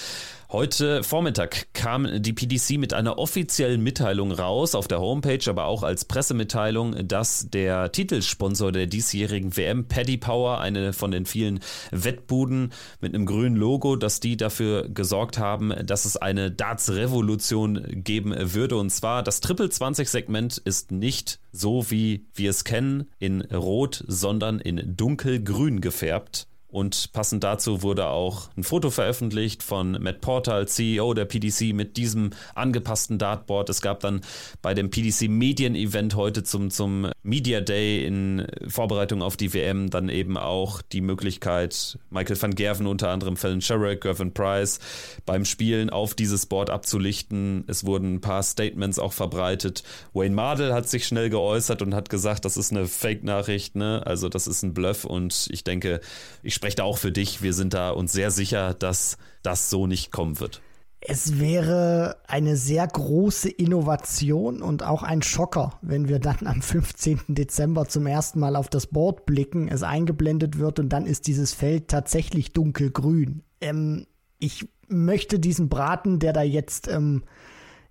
[0.53, 5.85] Heute Vormittag kam die PDC mit einer offiziellen Mitteilung raus, auf der Homepage, aber auch
[5.85, 11.61] als Pressemitteilung, dass der Titelsponsor der diesjährigen WM, Paddy Power, eine von den vielen
[11.93, 18.35] Wettbuden mit einem grünen Logo, dass die dafür gesorgt haben, dass es eine Darts-Revolution geben
[18.37, 18.77] würde.
[18.77, 24.97] Und zwar das Triple-20-Segment ist nicht so, wie wir es kennen, in Rot, sondern in
[24.97, 26.49] dunkelgrün gefärbt.
[26.71, 31.75] Und passend dazu wurde auch ein Foto veröffentlicht von Matt Porter als CEO der PDC
[31.75, 33.69] mit diesem angepassten Dartboard.
[33.71, 34.21] Es gab dann
[34.63, 39.91] bei dem PDC Medien Event heute zum, zum Media Day in Vorbereitung auf die WM
[39.91, 44.79] dann eben auch die Möglichkeit, Michael van Gerven unter anderem, Fallon Sherrick, Gervin Price
[45.27, 47.65] beim Spielen auf dieses Board abzulichten.
[47.67, 49.83] Es wurden ein paar Statements auch verbreitet.
[50.13, 54.03] Wayne Mardell hat sich schnell geäußert und hat gesagt, das ist eine Fake-Nachricht, ne?
[54.07, 56.01] Also das ist ein Bluff und ich denke,
[56.43, 57.41] ich spreche da auch für dich.
[57.41, 60.61] Wir sind da uns sehr sicher, dass das so nicht kommen wird.
[61.01, 67.21] Es wäre eine sehr große Innovation und auch ein Schocker, wenn wir dann am 15.
[67.29, 71.55] Dezember zum ersten Mal auf das Board blicken, es eingeblendet wird und dann ist dieses
[71.55, 73.43] Feld tatsächlich dunkelgrün.
[73.63, 74.07] Ähm,
[74.39, 77.23] ich möchte diesen Braten, der da jetzt ähm,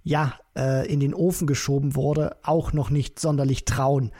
[0.03, 4.11] ja äh, in den Ofen geschoben wurde, auch noch nicht sonderlich trauen.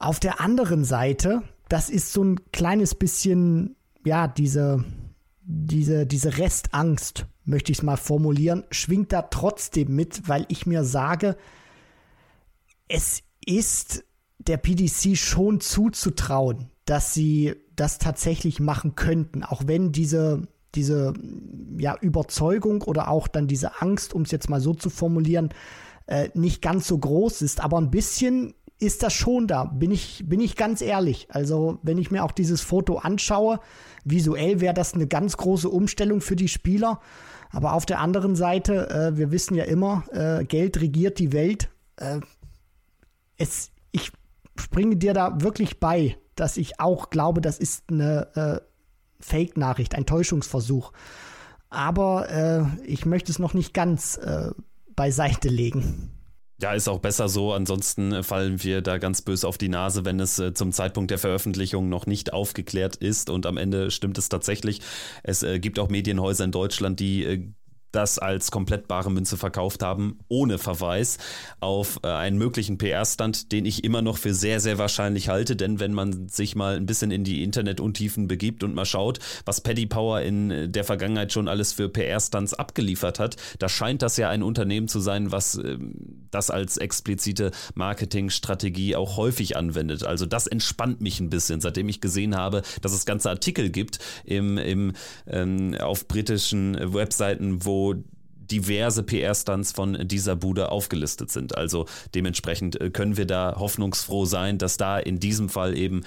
[0.00, 4.84] Auf der anderen Seite das ist so ein kleines bisschen, ja, diese,
[5.42, 10.84] diese, diese Restangst, möchte ich es mal formulieren, schwingt da trotzdem mit, weil ich mir
[10.84, 11.36] sage,
[12.88, 14.04] es ist
[14.38, 20.42] der PDC schon zuzutrauen, dass sie das tatsächlich machen könnten, auch wenn diese,
[20.74, 21.14] diese
[21.78, 25.50] ja, Überzeugung oder auch dann diese Angst, um es jetzt mal so zu formulieren,
[26.06, 27.60] äh, nicht ganz so groß ist.
[27.60, 31.28] Aber ein bisschen ist das schon da, bin ich, bin ich ganz ehrlich.
[31.30, 33.60] Also, wenn ich mir auch dieses Foto anschaue,
[34.04, 37.00] visuell wäre das eine ganz große Umstellung für die Spieler.
[37.50, 41.68] Aber auf der anderen Seite, äh, wir wissen ja immer, äh, Geld regiert die Welt.
[41.96, 42.20] Äh,
[43.36, 44.12] es, ich
[44.56, 48.60] springe dir da wirklich bei, dass ich auch glaube, das ist eine äh,
[49.20, 50.92] Fake-Nachricht, ein Täuschungsversuch.
[51.68, 54.50] Aber äh, ich möchte es noch nicht ganz äh,
[54.96, 56.19] beiseite legen.
[56.62, 57.52] Ja, ist auch besser so.
[57.54, 61.18] Ansonsten fallen wir da ganz böse auf die Nase, wenn es äh, zum Zeitpunkt der
[61.18, 63.30] Veröffentlichung noch nicht aufgeklärt ist.
[63.30, 64.80] Und am Ende stimmt es tatsächlich.
[65.22, 67.48] Es äh, gibt auch Medienhäuser in Deutschland, die äh,
[67.92, 71.18] das als komplett bare Münze verkauft haben, ohne Verweis
[71.60, 75.56] auf äh, einen möglichen PR-Stand, den ich immer noch für sehr, sehr wahrscheinlich halte.
[75.56, 79.60] Denn wenn man sich mal ein bisschen in die Internet-Untiefen begibt und mal schaut, was
[79.60, 84.28] Paddy Power in der Vergangenheit schon alles für PR-Stunts abgeliefert hat, da scheint das ja
[84.28, 85.78] ein Unternehmen zu sein, was äh,
[86.30, 90.04] das als explizite Marketingstrategie auch häufig anwendet.
[90.04, 93.98] Also das entspannt mich ein bisschen, seitdem ich gesehen habe, dass es ganze Artikel gibt
[94.24, 94.92] im, im,
[95.26, 97.79] ähm, auf britischen Webseiten, wo
[98.50, 101.56] diverse PR-Stunts von dieser Bude aufgelistet sind.
[101.56, 106.02] Also dementsprechend äh, können wir da hoffnungsfroh sein, dass da in diesem Fall eben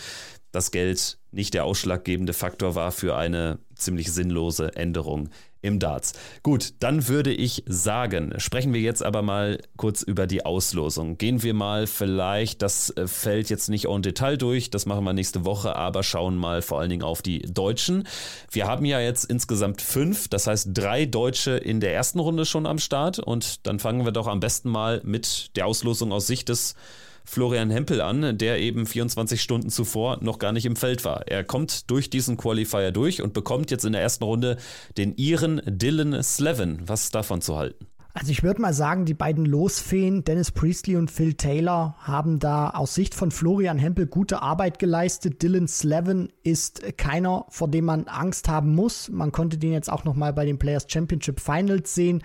[0.51, 5.29] das Geld nicht der ausschlaggebende Faktor war für eine ziemlich sinnlose Änderung
[5.63, 6.13] im Darts.
[6.43, 11.17] Gut, dann würde ich sagen, sprechen wir jetzt aber mal kurz über die Auslosung.
[11.17, 15.13] Gehen wir mal vielleicht das äh, Feld jetzt nicht en Detail durch, das machen wir
[15.13, 18.07] nächste Woche, aber schauen mal vor allen Dingen auf die Deutschen.
[18.51, 22.65] Wir haben ja jetzt insgesamt fünf, das heißt drei Deutsche in der ersten Runde schon
[22.65, 26.49] am Start und dann fangen wir doch am besten mal mit der Auslosung aus Sicht
[26.49, 26.75] des
[27.25, 31.27] Florian Hempel an, der eben 24 Stunden zuvor noch gar nicht im Feld war.
[31.27, 34.57] Er kommt durch diesen Qualifier durch und bekommt jetzt in der ersten Runde
[34.97, 36.79] den Iren Dylan Slevin.
[36.85, 37.87] Was ist davon zu halten?
[38.15, 42.69] Also ich würde mal sagen, die beiden Losfeen, Dennis Priestley und Phil Taylor, haben da
[42.69, 45.41] aus Sicht von Florian Hempel gute Arbeit geleistet.
[45.41, 49.09] Dylan Slevin ist keiner, vor dem man Angst haben muss.
[49.09, 52.21] Man konnte den jetzt auch noch mal bei den Players Championship Finals sehen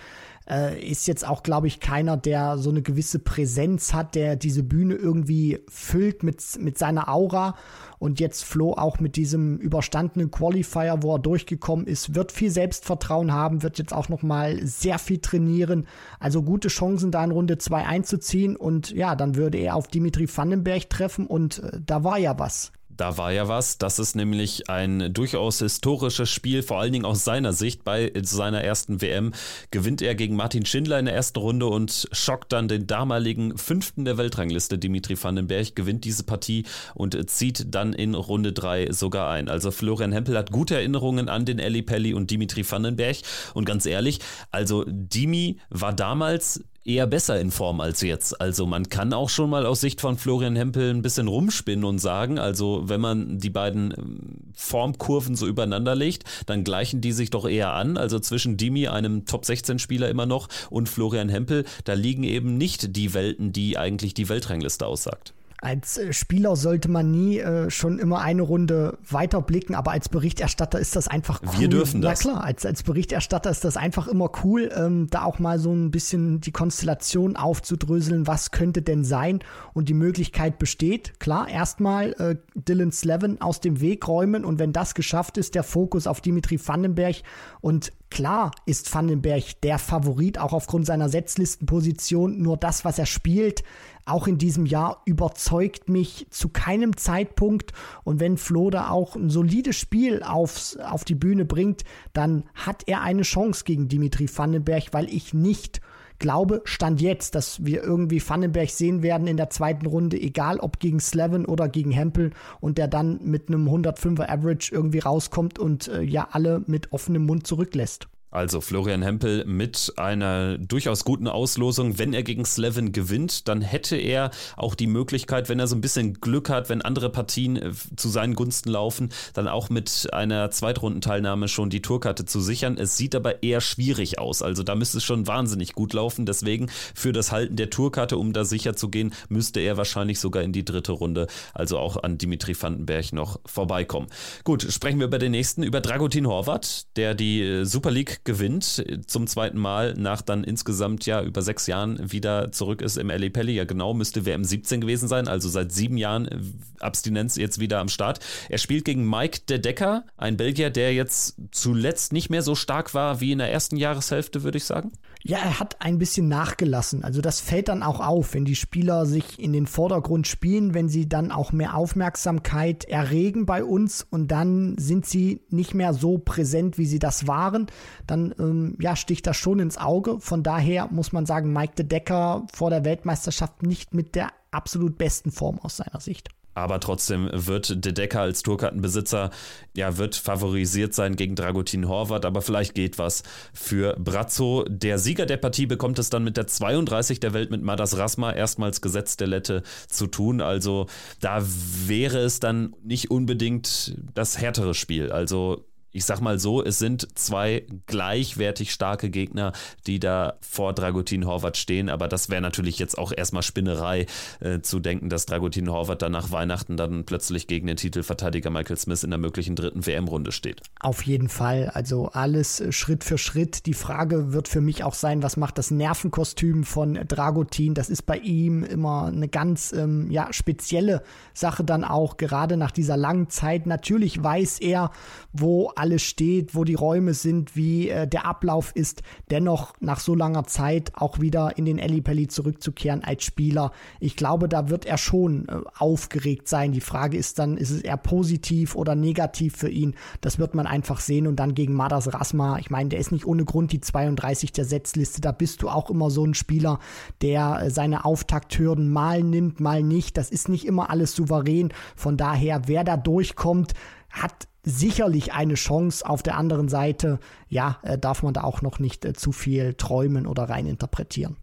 [0.48, 4.62] äh, ist jetzt auch, glaube ich, keiner, der so eine gewisse Präsenz hat, der diese
[4.62, 7.54] Bühne irgendwie füllt mit, mit seiner Aura.
[7.98, 13.32] Und jetzt Flo auch mit diesem überstandenen Qualifier, wo er durchgekommen ist, wird viel Selbstvertrauen
[13.32, 15.86] haben, wird jetzt auch noch mal sehr viel trainieren.
[16.20, 18.56] Also gute Chancen, da in Runde 2 einzuziehen.
[18.56, 22.72] Und ja, dann würde er auf Dimitri Vandenberg treffen und äh, da war ja was.
[22.98, 23.78] Da war ja was.
[23.78, 27.84] Das ist nämlich ein durchaus historisches Spiel, vor allen Dingen aus seiner Sicht.
[27.84, 29.32] Bei seiner ersten WM
[29.70, 34.04] gewinnt er gegen Martin Schindler in der ersten Runde und schockt dann den damaligen fünften
[34.04, 39.48] der Weltrangliste, Dimitri Vandenberg, gewinnt diese Partie und zieht dann in Runde drei sogar ein.
[39.48, 43.18] Also Florian Hempel hat gute Erinnerungen an den Eli Pelli und Dimitri Vandenberg.
[43.54, 44.18] Und ganz ehrlich,
[44.50, 48.40] also Dimi war damals eher besser in Form als jetzt.
[48.40, 51.98] Also man kann auch schon mal aus Sicht von Florian Hempel ein bisschen rumspinnen und
[51.98, 54.18] sagen, also wenn man die beiden ähm,
[54.54, 57.96] Formkurven so übereinander legt, dann gleichen die sich doch eher an.
[57.96, 62.56] Also zwischen Dimi, einem Top 16 Spieler immer noch, und Florian Hempel, da liegen eben
[62.56, 67.70] nicht die Welten, die eigentlich die Weltrangliste aussagt als äh, Spieler sollte man nie äh,
[67.70, 71.60] schon immer eine Runde weiterblicken, aber als Berichterstatter ist das einfach cool.
[71.60, 72.24] Wir dürfen das.
[72.24, 75.72] Na klar, als, als Berichterstatter ist das einfach immer cool, ähm, da auch mal so
[75.72, 79.40] ein bisschen die Konstellation aufzudröseln, was könnte denn sein
[79.74, 81.18] und die Möglichkeit besteht.
[81.18, 85.64] Klar, erstmal äh, Dylan Slevin aus dem Weg räumen und wenn das geschafft ist, der
[85.64, 87.16] Fokus auf Dimitri Vandenberg
[87.60, 92.40] und Klar ist Vandenberg der Favorit, auch aufgrund seiner Setzlistenposition.
[92.40, 93.62] Nur das, was er spielt,
[94.08, 97.72] auch in diesem Jahr überzeugt mich zu keinem Zeitpunkt.
[98.04, 102.84] Und wenn Flo da auch ein solides Spiel aufs, auf die Bühne bringt, dann hat
[102.86, 105.80] er eine Chance gegen Dimitri Vandenberg, weil ich nicht
[106.18, 110.80] glaube, stand jetzt, dass wir irgendwie Vandenberg sehen werden in der zweiten Runde, egal ob
[110.80, 115.88] gegen Slevin oder gegen Hempel und der dann mit einem 105er Average irgendwie rauskommt und
[115.88, 118.08] äh, ja alle mit offenem Mund zurücklässt.
[118.30, 121.98] Also Florian Hempel mit einer durchaus guten Auslosung.
[121.98, 125.80] Wenn er gegen Slevin gewinnt, dann hätte er auch die Möglichkeit, wenn er so ein
[125.80, 130.50] bisschen Glück hat, wenn andere Partien äh, zu seinen Gunsten laufen, dann auch mit einer
[130.50, 132.76] Zweitrundenteilnahme schon die Tourkarte zu sichern.
[132.76, 134.42] Es sieht aber eher schwierig aus.
[134.42, 136.26] Also da müsste es schon wahnsinnig gut laufen.
[136.26, 140.42] Deswegen für das Halten der Tourkarte, um da sicher zu gehen, müsste er wahrscheinlich sogar
[140.42, 144.08] in die dritte Runde, also auch an Dimitri Vandenberg noch vorbeikommen.
[144.44, 148.84] Gut, sprechen wir über den nächsten, über Dragutin Horvat, der die äh, Super League gewinnt,
[149.06, 153.28] zum zweiten Mal nach dann insgesamt ja über sechs Jahren wieder zurück ist im LA
[153.30, 153.52] Pelli.
[153.52, 156.38] Ja, genau, müsste WM 17 gewesen sein, also seit sieben Jahren äh,
[156.80, 158.20] Abstinenz jetzt wieder am Start.
[158.48, 162.94] Er spielt gegen Mike De Decker, ein Belgier, der jetzt zuletzt nicht mehr so stark
[162.94, 164.92] war wie in der ersten Jahreshälfte, würde ich sagen.
[165.24, 167.02] Ja, er hat ein bisschen nachgelassen.
[167.02, 170.88] Also das fällt dann auch auf, wenn die Spieler sich in den Vordergrund spielen, wenn
[170.88, 176.18] sie dann auch mehr Aufmerksamkeit erregen bei uns und dann sind sie nicht mehr so
[176.18, 177.66] präsent, wie sie das waren.
[178.06, 180.20] Dann ähm, ja, sticht das schon ins Auge.
[180.20, 184.98] Von daher muss man sagen, Mike de Decker vor der Weltmeisterschaft nicht mit der absolut
[184.98, 186.28] besten Form aus seiner Sicht.
[186.58, 189.30] Aber trotzdem wird De Decker als Tourkartenbesitzer,
[189.76, 194.64] ja, wird favorisiert sein gegen Dragutin Horvath, aber vielleicht geht was für Brazzo.
[194.68, 198.32] Der Sieger der Partie bekommt es dann mit der 32 der Welt mit Madas Rasma
[198.32, 200.40] erstmals Gesetz der Lette zu tun.
[200.40, 200.86] Also
[201.20, 201.44] da
[201.86, 205.12] wäre es dann nicht unbedingt das härtere Spiel.
[205.12, 209.52] Also ich sag mal so, es sind zwei gleichwertig starke Gegner,
[209.86, 214.06] die da vor Dragutin Horvath stehen, aber das wäre natürlich jetzt auch erstmal Spinnerei
[214.40, 218.76] äh, zu denken, dass Dragutin Horvath dann nach Weihnachten dann plötzlich gegen den Titelverteidiger Michael
[218.76, 220.62] Smith in der möglichen dritten WM-Runde steht.
[220.80, 223.66] Auf jeden Fall, also alles äh, Schritt für Schritt.
[223.66, 227.74] Die Frage wird für mich auch sein, was macht das Nervenkostüm von Dragutin?
[227.74, 232.70] Das ist bei ihm immer eine ganz ähm, ja, spezielle Sache dann auch, gerade nach
[232.70, 233.66] dieser langen Zeit.
[233.66, 234.90] Natürlich weiß er,
[235.32, 240.14] wo alles steht, wo die Räume sind, wie äh, der Ablauf ist, dennoch nach so
[240.14, 243.72] langer Zeit auch wieder in den Ellipelli zurückzukehren als Spieler.
[244.00, 246.72] Ich glaube, da wird er schon äh, aufgeregt sein.
[246.72, 249.94] Die Frage ist dann, ist es eher positiv oder negativ für ihn?
[250.20, 253.26] Das wird man einfach sehen und dann gegen Madas Rasma, ich meine, der ist nicht
[253.26, 255.20] ohne Grund die 32 der Setzliste.
[255.20, 256.80] Da bist du auch immer so ein Spieler,
[257.22, 260.16] der äh, seine Auftakthürden mal nimmt, mal nicht.
[260.16, 261.72] Das ist nicht immer alles souverän.
[261.96, 263.74] Von daher, wer da durchkommt,
[264.10, 266.08] hat sicherlich eine Chance.
[266.08, 269.74] Auf der anderen Seite, ja, äh, darf man da auch noch nicht äh, zu viel
[269.74, 271.36] träumen oder reininterpretieren.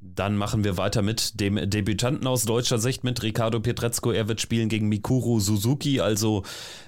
[0.00, 4.12] Dann machen wir weiter mit dem Debütanten aus deutscher Sicht mit Ricardo Pietrezco.
[4.12, 6.44] Er wird spielen gegen Mikuru Suzuki, also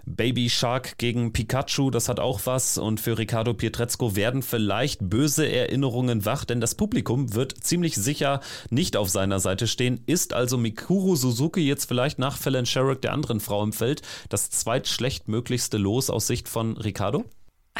[0.06, 1.90] Baby Shark gegen Pikachu.
[1.90, 2.78] Das hat auch was.
[2.78, 8.40] Und für Ricardo Pietrezco werden vielleicht böse Erinnerungen wach, denn das Publikum wird ziemlich sicher
[8.70, 10.02] nicht auf seiner Seite stehen.
[10.06, 14.50] Ist also Mikuru Suzuki jetzt vielleicht nach Fallon Sherrick, der anderen Frau im Feld, das
[14.50, 17.24] zweitschlechtmöglichste Los aus Sicht von Ricardo?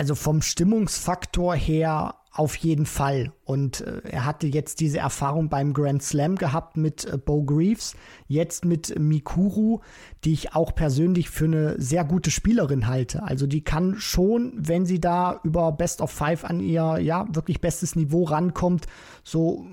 [0.01, 3.34] Also vom Stimmungsfaktor her auf jeden Fall.
[3.44, 7.94] Und äh, er hatte jetzt diese Erfahrung beim Grand Slam gehabt mit äh, Bo Greaves,
[8.26, 9.80] jetzt mit Mikuru,
[10.24, 13.22] die ich auch persönlich für eine sehr gute Spielerin halte.
[13.24, 17.61] Also die kann schon, wenn sie da über Best of Five an ihr, ja, wirklich
[17.61, 18.86] bestes Niveau rankommt,
[19.22, 19.66] so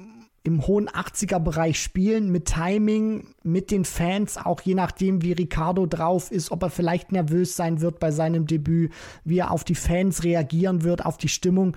[0.48, 5.86] im hohen 80er Bereich spielen, mit Timing, mit den Fans, auch je nachdem, wie Ricardo
[5.86, 8.93] drauf ist, ob er vielleicht nervös sein wird bei seinem Debüt,
[9.26, 11.76] wie er auf die Fans reagieren wird, auf die Stimmung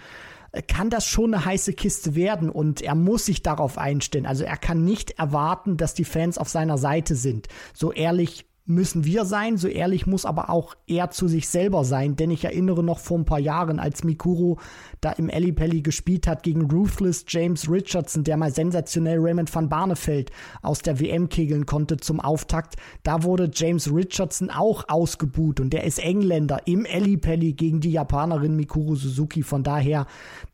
[0.66, 4.26] kann das schon eine heiße Kiste werden und er muss sich darauf einstellen.
[4.26, 7.46] Also er kann nicht erwarten, dass die Fans auf seiner Seite sind.
[7.72, 12.16] So ehrlich müssen wir sein, so ehrlich muss aber auch er zu sich selber sein,
[12.16, 14.58] denn ich erinnere noch vor ein paar Jahren, als Mikuro
[15.00, 20.30] da im Ellipelli gespielt hat gegen Ruthless James Richardson, der mal sensationell Raymond van Barneveld
[20.62, 25.84] aus der WM kegeln konnte zum Auftakt, da wurde James Richardson auch ausgebuht und der
[25.84, 30.06] ist Engländer im Ellipelli gegen die Japanerin Mikuru Suzuki, von daher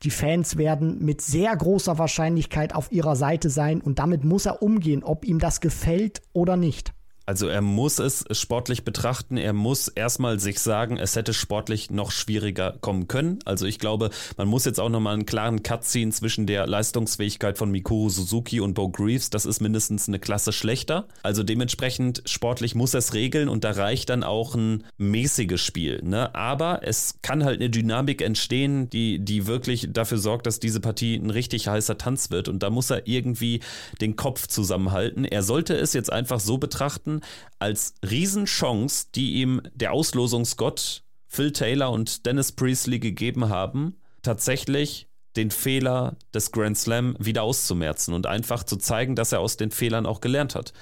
[0.03, 4.61] die Fans werden mit sehr großer Wahrscheinlichkeit auf ihrer Seite sein und damit muss er
[4.63, 6.96] umgehen, ob ihm das gefällt oder nicht.
[7.27, 12.11] Also er muss es sportlich betrachten, er muss erstmal sich sagen, es hätte sportlich noch
[12.11, 13.39] schwieriger kommen können.
[13.43, 17.57] Also ich glaube, man muss jetzt auch nochmal einen klaren Cut ziehen zwischen der Leistungsfähigkeit
[17.57, 19.29] von Mikuru Suzuki und Bo Greaves.
[19.29, 21.05] Das ist mindestens eine Klasse schlechter.
[21.21, 26.01] Also dementsprechend sportlich muss er es regeln und da reicht dann auch ein mäßiges Spiel.
[26.03, 26.33] Ne?
[26.33, 31.15] Aber es kann halt eine Dynamik entstehen, die, die wirklich dafür sorgt, dass diese Partie
[31.15, 32.47] ein richtig heißer Tanz wird.
[32.47, 33.59] Und da muss er irgendwie
[33.99, 35.25] den Kopf zusammenhalten.
[35.25, 37.16] Er sollte es jetzt einfach so betrachten,
[37.59, 45.51] als Riesenchance, die ihm der Auslosungsgott Phil Taylor und Dennis Priestley gegeben haben, tatsächlich den
[45.51, 50.05] Fehler des Grand Slam wieder auszumerzen und einfach zu zeigen, dass er aus den Fehlern
[50.05, 50.73] auch gelernt hat.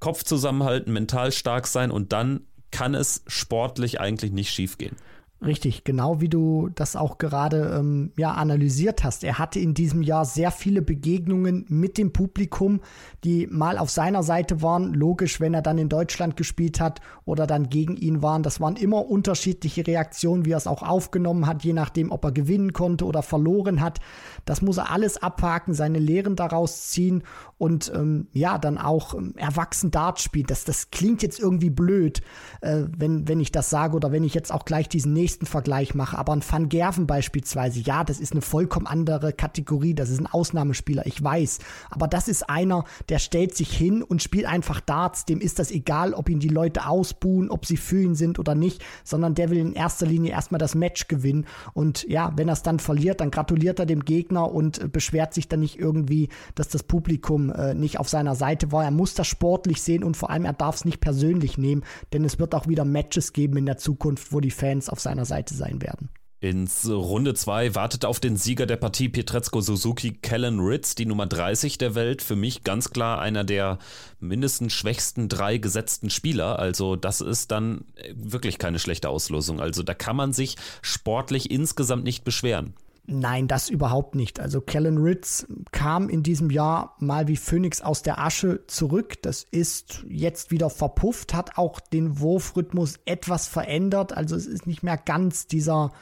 [0.00, 4.96] Kopf zusammenhalten, mental stark sein und dann kann es sportlich eigentlich nicht schiefgehen.
[5.44, 9.24] Richtig, genau wie du das auch gerade ähm, ja, analysiert hast.
[9.24, 12.80] Er hatte in diesem Jahr sehr viele Begegnungen mit dem Publikum,
[13.24, 14.94] die mal auf seiner Seite waren.
[14.94, 18.42] Logisch, wenn er dann in Deutschland gespielt hat oder dann gegen ihn waren.
[18.42, 22.32] Das waren immer unterschiedliche Reaktionen, wie er es auch aufgenommen hat, je nachdem, ob er
[22.32, 24.00] gewinnen konnte oder verloren hat.
[24.46, 27.22] Das muss er alles abhaken, seine Lehren daraus ziehen
[27.58, 30.46] und ähm, ja, dann auch ähm, erwachsen Dart spielen.
[30.46, 32.22] Das, das klingt jetzt irgendwie blöd,
[32.60, 35.46] äh, wenn, wenn ich das sage oder wenn ich jetzt auch gleich diesen nächsten nächsten
[35.46, 40.10] Vergleich mache, aber ein Van Gerven beispielsweise, ja, das ist eine vollkommen andere Kategorie, das
[40.10, 41.58] ist ein Ausnahmespieler, ich weiß,
[41.90, 45.70] aber das ist einer, der stellt sich hin und spielt einfach Darts, dem ist das
[45.70, 49.50] egal, ob ihn die Leute ausbuhen, ob sie für ihn sind oder nicht, sondern der
[49.50, 51.46] will in erster Linie erstmal das Match gewinnen.
[51.72, 55.34] Und ja, wenn er es dann verliert, dann gratuliert er dem Gegner und äh, beschwert
[55.34, 58.84] sich dann nicht irgendwie, dass das Publikum äh, nicht auf seiner Seite war.
[58.84, 62.24] Er muss das sportlich sehen und vor allem er darf es nicht persönlich nehmen, denn
[62.24, 65.54] es wird auch wieder Matches geben in der Zukunft, wo die Fans auf seiner Seite
[65.54, 66.08] sein werden.
[66.44, 71.24] Ins Runde 2 wartet auf den Sieger der Partie Pietrezco Suzuki Kellen Ritz, die Nummer
[71.24, 72.20] 30 der Welt.
[72.20, 73.78] Für mich ganz klar einer der
[74.20, 76.58] mindestens schwächsten drei gesetzten Spieler.
[76.58, 79.58] Also das ist dann wirklich keine schlechte Auslosung.
[79.58, 82.74] Also da kann man sich sportlich insgesamt nicht beschweren.
[83.06, 84.40] Nein, das überhaupt nicht.
[84.40, 89.20] Also Kellen Ritz kam in diesem Jahr mal wie Phoenix aus der Asche zurück.
[89.22, 94.16] Das ist jetzt wieder verpufft, hat auch den Wurfrhythmus etwas verändert.
[94.16, 95.92] Also es ist nicht mehr ganz dieser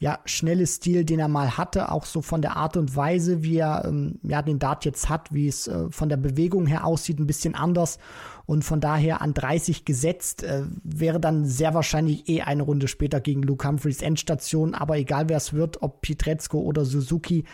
[0.00, 3.58] ja, schnelle Stil, den er mal hatte, auch so von der Art und Weise, wie
[3.58, 7.18] er ähm, ja, den Dart jetzt hat, wie es äh, von der Bewegung her aussieht,
[7.18, 7.98] ein bisschen anders
[8.50, 13.20] und von daher an 30 gesetzt, äh, wäre dann sehr wahrscheinlich eh eine Runde später
[13.20, 17.44] gegen Luke Humphreys Endstation, aber egal wer es wird, ob Pietrezco oder Suzuki,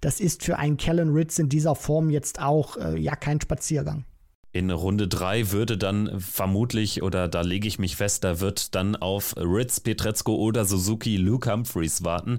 [0.00, 4.06] das ist für einen Kellen Ritz in dieser Form jetzt auch äh, ja kein Spaziergang.
[4.56, 8.96] In Runde 3 würde dann vermutlich, oder da lege ich mich fest, da wird dann
[8.96, 12.38] auf Ritz, Petrezko oder Suzuki Luke Humphreys warten.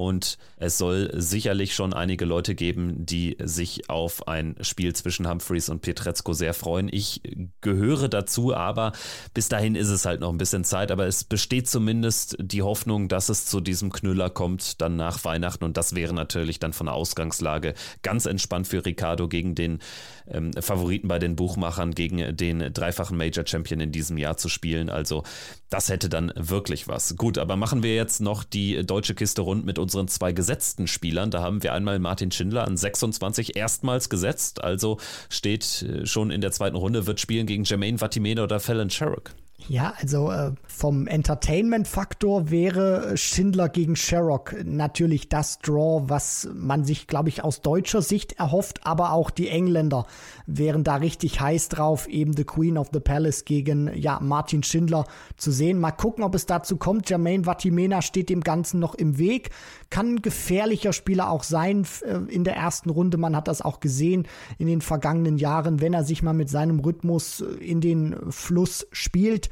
[0.00, 5.68] Und es soll sicherlich schon einige Leute geben, die sich auf ein Spiel zwischen Humphreys
[5.68, 6.88] und Petrezko sehr freuen.
[6.90, 7.20] Ich
[7.60, 8.92] gehöre dazu, aber
[9.34, 10.90] bis dahin ist es halt noch ein bisschen Zeit.
[10.90, 15.64] Aber es besteht zumindest die Hoffnung, dass es zu diesem Knüller kommt, dann nach Weihnachten.
[15.64, 19.80] Und das wäre natürlich dann von der Ausgangslage ganz entspannt für Ricardo gegen den
[20.28, 24.88] ähm, Favoriten bei den Buchmachern, gegen den dreifachen Major Champion in diesem Jahr zu spielen.
[24.88, 25.24] Also
[25.68, 27.16] das hätte dann wirklich was.
[27.16, 31.32] Gut, aber machen wir jetzt noch die deutsche Kiste rund mit unseren zwei gesetzten Spielern.
[31.32, 36.40] Da haben wir einmal Martin Schindler an 26 erstmals gesetzt, also steht äh, schon in
[36.40, 39.32] der zweiten Runde, wird spielen gegen Jermaine Vatimena oder Fallon Sherrock.
[39.68, 47.06] Ja, also äh, vom Entertainment-Faktor wäre Schindler gegen Sherrock natürlich das Draw, was man sich,
[47.06, 50.06] glaube ich, aus deutscher Sicht erhofft, aber auch die Engländer
[50.46, 55.04] wären da richtig heiß drauf, eben The Queen of the Palace gegen ja, Martin Schindler
[55.36, 55.78] zu sehen.
[55.78, 57.10] Mal gucken, ob es dazu kommt.
[57.10, 59.50] Jermaine Vatimena steht dem Ganzen noch im Weg.
[59.90, 63.16] Kann ein gefährlicher Spieler auch sein äh, in der ersten Runde.
[63.16, 64.26] Man hat das auch gesehen
[64.58, 68.86] in den vergangenen Jahren, wenn er sich mal mit seinem Rhythmus äh, in den Fluss
[68.92, 69.50] spielt.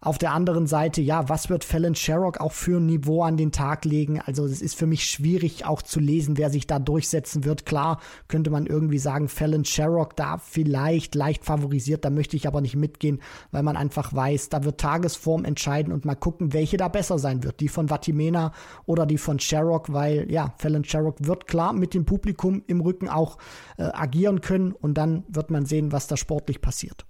[0.00, 3.50] Auf der anderen Seite, ja, was wird Fallon Sherrock auch für ein Niveau an den
[3.50, 4.20] Tag legen?
[4.20, 7.66] Also es ist für mich schwierig auch zu lesen, wer sich da durchsetzen wird.
[7.66, 12.60] Klar könnte man irgendwie sagen, Fallon Sherrock da vielleicht leicht favorisiert, da möchte ich aber
[12.60, 13.20] nicht mitgehen,
[13.50, 17.42] weil man einfach weiß, da wird Tagesform entscheiden und mal gucken, welche da besser sein
[17.42, 17.58] wird.
[17.58, 18.52] Die von Vatimena
[18.86, 23.08] oder die von Sherrock, weil ja, Fallon Sherrock wird klar mit dem Publikum im Rücken
[23.08, 23.36] auch
[23.78, 27.04] äh, agieren können und dann wird man sehen, was da sportlich passiert.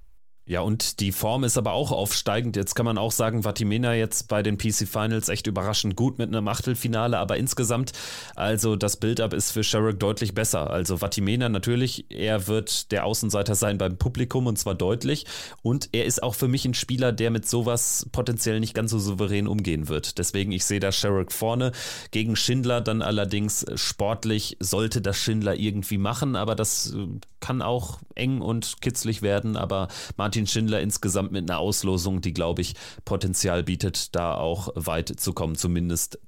[0.49, 2.57] Ja, und die Form ist aber auch aufsteigend.
[2.57, 6.29] Jetzt kann man auch sagen, Vatimena jetzt bei den PC Finals echt überraschend gut mit
[6.29, 7.93] einem Achtelfinale, aber insgesamt,
[8.35, 10.71] also das Build-up ist für Sherrick deutlich besser.
[10.71, 15.27] Also Vatimena natürlich, er wird der Außenseiter sein beim Publikum und zwar deutlich.
[15.61, 18.99] Und er ist auch für mich ein Spieler, der mit sowas potenziell nicht ganz so
[18.99, 20.17] souverän umgehen wird.
[20.17, 21.73] Deswegen, ich sehe da Sherrick vorne.
[22.11, 27.07] Gegen Schindler dann allerdings sportlich sollte das Schindler irgendwie machen, aber das äh,
[27.41, 29.57] kann auch eng und kitzlig werden.
[29.57, 32.74] Aber Martin Schindler insgesamt mit einer Auslosung, die, glaube ich,
[33.05, 36.18] Potenzial bietet, da auch weit zu kommen, zumindest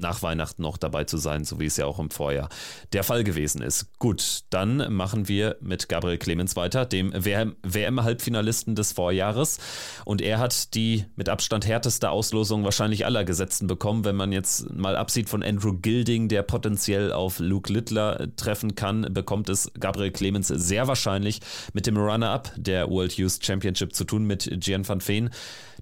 [0.00, 2.48] nach Weihnachten noch dabei zu sein, so wie es ja auch im Vorjahr
[2.92, 3.86] der Fall gewesen ist.
[3.98, 9.58] Gut, dann machen wir mit Gabriel Clemens weiter, dem WM-Halbfinalisten des Vorjahres.
[10.04, 14.70] Und er hat die mit Abstand härteste Auslosung wahrscheinlich aller Gesetzten bekommen, wenn man jetzt
[14.72, 20.10] mal absieht von Andrew Gilding, der potenziell auf Luke Littler treffen kann, bekommt es Gabriel
[20.10, 21.40] Clemens sehr wahrscheinlich
[21.72, 25.30] mit dem Runner-up der World Youth Championship zu tun mit Gian van Veen.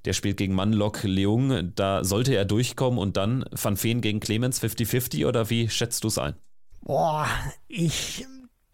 [0.05, 1.73] Der spielt gegen Manlock Leung.
[1.75, 6.09] Da sollte er durchkommen und dann Van Veen gegen Clemens 50-50 oder wie schätzt du
[6.09, 6.35] es ein?
[6.83, 7.27] Boah,
[7.67, 8.27] ich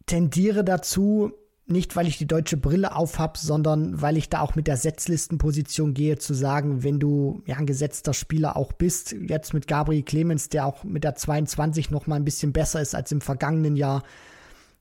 [0.07, 1.33] tendiere dazu,
[1.67, 5.95] nicht, weil ich die deutsche Brille aufhab, sondern weil ich da auch mit der Setzlistenposition
[5.95, 10.51] gehe, zu sagen, wenn du ja ein gesetzter Spieler auch bist, jetzt mit Gabriel Clemens,
[10.51, 14.03] der auch mit der 22 noch mal ein bisschen besser ist als im vergangenen Jahr,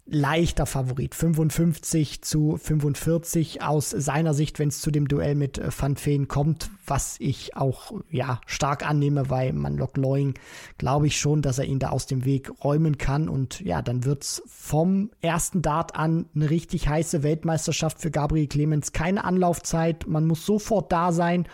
[0.05, 1.15] leichter Favorit.
[1.15, 6.27] 55 zu 45 aus seiner Sicht, wenn es zu dem Duell mit äh, Van Feen
[6.27, 10.33] kommt, was ich auch ja stark annehme, weil man Lockloing
[10.77, 14.03] glaube ich schon, dass er ihn da aus dem Weg räumen kann und ja, dann
[14.03, 18.91] wird's vom ersten Dart an eine richtig heiße Weltmeisterschaft für Gabriel Clemens.
[18.91, 21.47] Keine Anlaufzeit, man muss sofort da sein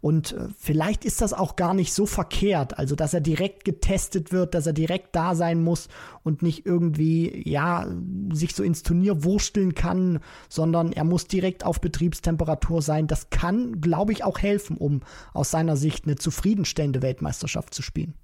[0.00, 4.32] und äh, vielleicht ist das auch gar nicht so verkehrt, also dass er direkt getestet
[4.32, 5.88] wird, dass er direkt da sein muss
[6.22, 7.86] und nicht irgendwie, ja,
[8.32, 13.06] sich so ins Turnier wursteln kann, sondern er muss direkt auf Betriebstemperatur sein.
[13.06, 15.00] Das kann, glaube ich, auch helfen, um
[15.32, 18.14] aus seiner Sicht eine zufriedenstellende Weltmeisterschaft zu spielen.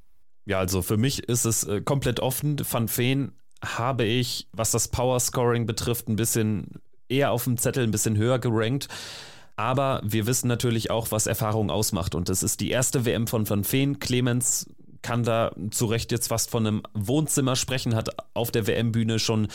[0.45, 2.57] Ja, also für mich ist es äh, komplett offen.
[2.69, 3.33] Van Feen
[3.65, 6.67] habe ich, was das Power Scoring betrifft, ein bisschen
[7.09, 8.89] eher auf dem Zettel, ein bisschen höher gerankt.
[9.63, 12.17] Aber wir wissen natürlich auch, was Erfahrung ausmacht.
[12.17, 14.01] Und das ist die erste WM von Van Feen.
[14.01, 14.67] Clemens
[15.03, 19.49] kann da zu Recht jetzt fast von einem Wohnzimmer sprechen, hat auf der WM-Bühne schon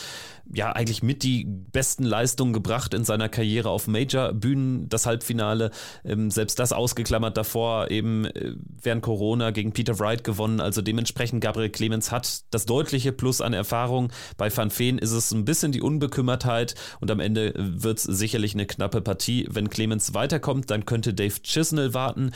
[0.52, 5.70] ja eigentlich mit die besten Leistungen gebracht in seiner Karriere auf Major-Bühnen, das Halbfinale,
[6.04, 10.60] ähm, selbst das ausgeklammert davor, eben äh, während Corona gegen Peter Wright gewonnen.
[10.60, 14.10] Also dementsprechend Gabriel Clemens hat das deutliche Plus an Erfahrung.
[14.36, 18.54] Bei Van Feen ist es ein bisschen die Unbekümmertheit und am Ende wird es sicherlich
[18.54, 19.46] eine knappe Partie.
[19.50, 22.32] Wenn Clemens weiterkommt, dann könnte Dave Chisnell warten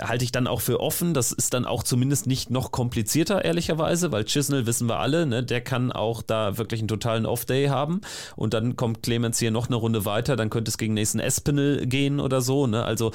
[0.00, 1.14] halte ich dann auch für offen.
[1.14, 5.42] Das ist dann auch zumindest nicht noch komplizierter, ehrlicherweise, weil Chisnell, wissen wir alle, ne,
[5.42, 8.00] der kann auch da wirklich einen totalen Off-Day haben.
[8.36, 11.86] Und dann kommt Clemens hier noch eine Runde weiter, dann könnte es gegen Nathan Espinel
[11.86, 12.66] gehen oder so.
[12.66, 12.84] Ne?
[12.84, 13.12] Also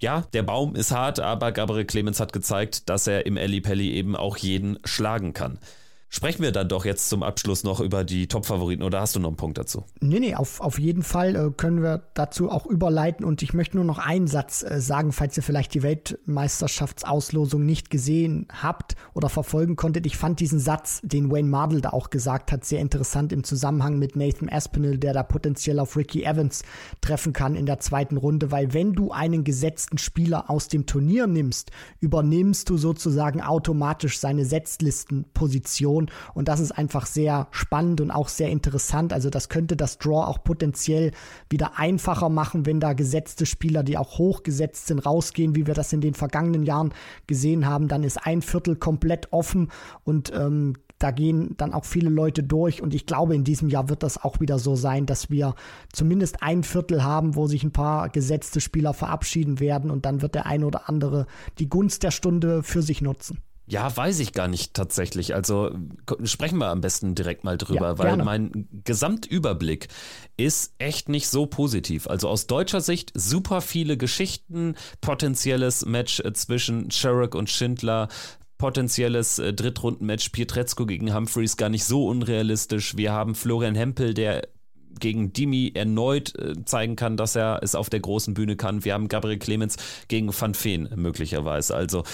[0.00, 3.92] ja, der Baum ist hart, aber Gabriel Clemens hat gezeigt, dass er im Eli Pelli
[3.92, 5.58] eben auch jeden schlagen kann.
[6.14, 9.30] Sprechen wir dann doch jetzt zum Abschluss noch über die Top-Favoriten oder hast du noch
[9.30, 9.84] einen Punkt dazu?
[10.00, 13.76] Nee, nee, auf, auf jeden Fall äh, können wir dazu auch überleiten und ich möchte
[13.76, 19.30] nur noch einen Satz äh, sagen, falls ihr vielleicht die Weltmeisterschaftsauslosung nicht gesehen habt oder
[19.30, 20.04] verfolgen konntet.
[20.04, 23.98] Ich fand diesen Satz, den Wayne Mardell da auch gesagt hat, sehr interessant im Zusammenhang
[23.98, 26.62] mit Nathan Aspinall, der da potenziell auf Ricky Evans
[27.00, 31.26] treffen kann in der zweiten Runde, weil wenn du einen gesetzten Spieler aus dem Turnier
[31.26, 36.10] nimmst, übernimmst du sozusagen automatisch seine Setzlistenposition Situation.
[36.34, 39.12] Und das ist einfach sehr spannend und auch sehr interessant.
[39.12, 41.12] Also das könnte das Draw auch potenziell
[41.50, 45.92] wieder einfacher machen, wenn da gesetzte Spieler, die auch hochgesetzt sind, rausgehen, wie wir das
[45.92, 46.92] in den vergangenen Jahren
[47.26, 47.88] gesehen haben.
[47.88, 49.70] Dann ist ein Viertel komplett offen
[50.04, 53.88] und ähm, da gehen dann auch viele Leute durch und ich glaube, in diesem Jahr
[53.88, 55.56] wird das auch wieder so sein, dass wir
[55.92, 60.36] zumindest ein Viertel haben, wo sich ein paar gesetzte Spieler verabschieden werden und dann wird
[60.36, 61.26] der ein oder andere
[61.58, 63.42] die Gunst der Stunde für sich nutzen.
[63.72, 65.34] Ja, weiß ich gar nicht tatsächlich.
[65.34, 65.70] Also
[66.24, 69.88] sprechen wir am besten direkt mal drüber, ja, weil mein Gesamtüberblick
[70.36, 72.06] ist echt nicht so positiv.
[72.06, 78.08] Also aus deutscher Sicht super viele Geschichten, potenzielles Match äh, zwischen Sherrock und Schindler,
[78.58, 82.98] potenzielles äh, Drittrundenmatch Pietrezco gegen Humphreys gar nicht so unrealistisch.
[82.98, 84.48] Wir haben Florian Hempel, der
[85.00, 88.84] gegen Dimi erneut äh, zeigen kann, dass er es auf der großen Bühne kann.
[88.84, 89.76] Wir haben Gabriel Clemens
[90.08, 91.74] gegen Van Feen möglicherweise.
[91.74, 92.04] Also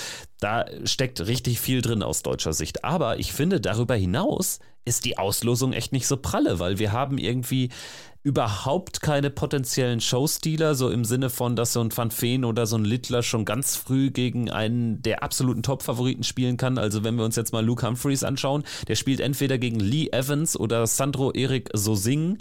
[0.41, 2.85] da steckt richtig viel drin aus deutscher Sicht.
[2.85, 7.19] Aber ich finde, darüber hinaus ist die Auslosung echt nicht so pralle, weil wir haben
[7.19, 7.71] irgendwie
[8.25, 12.77] überhaupt keine potenziellen Showstealer, so im Sinne von, dass so ein Van Feen oder so
[12.77, 16.79] ein Littler schon ganz früh gegen einen der absoluten Top-Favoriten spielen kann.
[16.79, 20.59] Also wenn wir uns jetzt mal Luke Humphreys anschauen, der spielt entweder gegen Lee Evans
[20.59, 22.39] oder Sandro Erik Sosing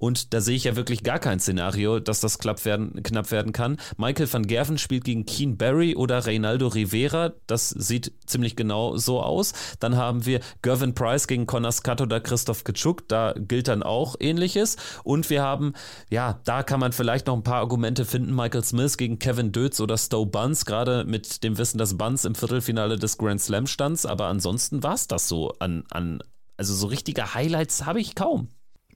[0.00, 3.52] und da sehe ich ja wirklich gar kein Szenario, dass das knapp werden, knapp werden
[3.52, 3.76] kann.
[3.98, 7.34] Michael van Gerven spielt gegen Keen Barry oder Reynaldo Rivera.
[7.46, 9.52] Das sieht ziemlich genau so aus.
[9.78, 13.08] Dann haben wir Gervin Price gegen Connor Scott oder Christoph Kitschuk.
[13.08, 14.78] Da gilt dann auch ähnliches.
[15.04, 15.74] Und wir haben,
[16.08, 18.34] ja, da kann man vielleicht noch ein paar Argumente finden.
[18.34, 22.34] Michael Smith gegen Kevin Dötz oder Stowe Buns, gerade mit dem Wissen, dass Buns im
[22.34, 24.06] Viertelfinale des Grand Slam stand.
[24.06, 26.22] Aber ansonsten war es das so an, an,
[26.56, 28.48] also so richtige Highlights habe ich kaum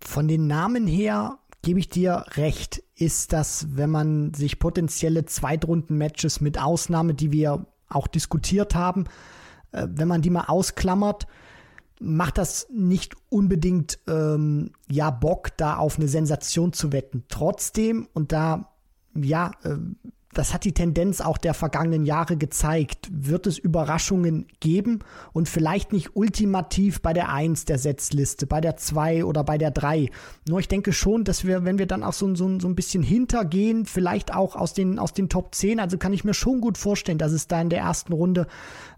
[0.06, 6.40] von den Namen her gebe ich dir recht, ist das, wenn man sich potenzielle Zweitrunden-Matches
[6.40, 9.04] mit Ausnahme, die wir auch diskutiert haben,
[9.72, 11.26] äh, wenn man die mal ausklammert,
[12.00, 17.24] macht das nicht unbedingt ähm, ja Bock, da auf eine Sensation zu wetten.
[17.28, 18.74] Trotzdem, und da
[19.14, 19.76] ja, äh,
[20.38, 23.08] das hat die Tendenz auch der vergangenen Jahre gezeigt.
[23.10, 25.00] Wird es Überraschungen geben
[25.32, 29.70] und vielleicht nicht ultimativ bei der 1 der Setzliste, bei der 2 oder bei der
[29.70, 30.10] 3.
[30.48, 33.02] Nur ich denke schon, dass wir, wenn wir dann auch so, so, so ein bisschen
[33.02, 36.78] hintergehen, vielleicht auch aus den, aus den Top 10, also kann ich mir schon gut
[36.78, 38.46] vorstellen, dass es da in der ersten Runde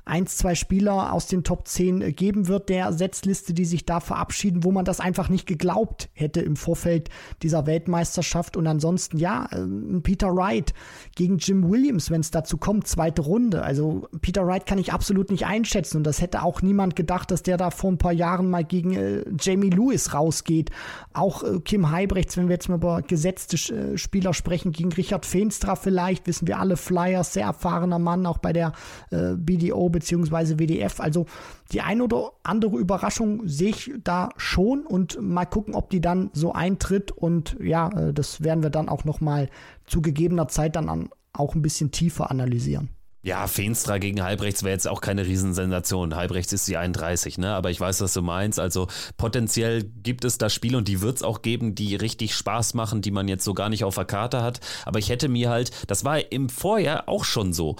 [0.07, 4.63] eins, zwei Spieler aus den Top 10 geben wird der Setzliste, die sich da verabschieden,
[4.63, 7.11] wo man das einfach nicht geglaubt hätte im Vorfeld
[7.43, 8.57] dieser Weltmeisterschaft.
[8.57, 10.75] Und ansonsten, ja, ähm, Peter Wright
[11.17, 13.63] gegen Jim Williams, wenn es dazu kommt, zweite Runde.
[13.63, 17.43] Also Peter Wright kann ich absolut nicht einschätzen und das hätte auch niemand gedacht, dass
[17.43, 20.71] der da vor ein paar Jahren mal gegen äh, Jamie Lewis rausgeht.
[21.15, 25.27] Auch äh, Kim Heibrechts, wenn wir jetzt mal über gesetzte äh, Spieler sprechen, gegen Richard
[25.27, 28.73] Feenstra vielleicht, wissen wir alle, Flyers, sehr erfahrener Mann, auch bei der
[29.11, 31.01] äh, BDO beziehungsweise WDF.
[31.01, 31.24] Also
[31.72, 36.28] die ein oder andere Überraschung sehe ich da schon und mal gucken, ob die dann
[36.34, 37.12] so eintritt.
[37.12, 39.49] Und ja, äh, das werden wir dann auch nochmal
[39.86, 42.90] zu gegebener Zeit dann auch ein bisschen tiefer analysieren.
[43.22, 46.14] Ja, Feenstra gegen Halbrechts wäre jetzt auch keine Riesensensation.
[46.14, 47.55] Halbrechts ist die 31, ne?
[47.55, 48.61] Aber ich weiß, was du meinst.
[48.61, 48.86] Also
[49.16, 53.01] potenziell gibt es da Spiele und die wird es auch geben, die richtig Spaß machen,
[53.01, 54.61] die man jetzt so gar nicht auf der Karte hat.
[54.84, 57.74] Aber ich hätte mir halt, das war im Vorjahr auch schon so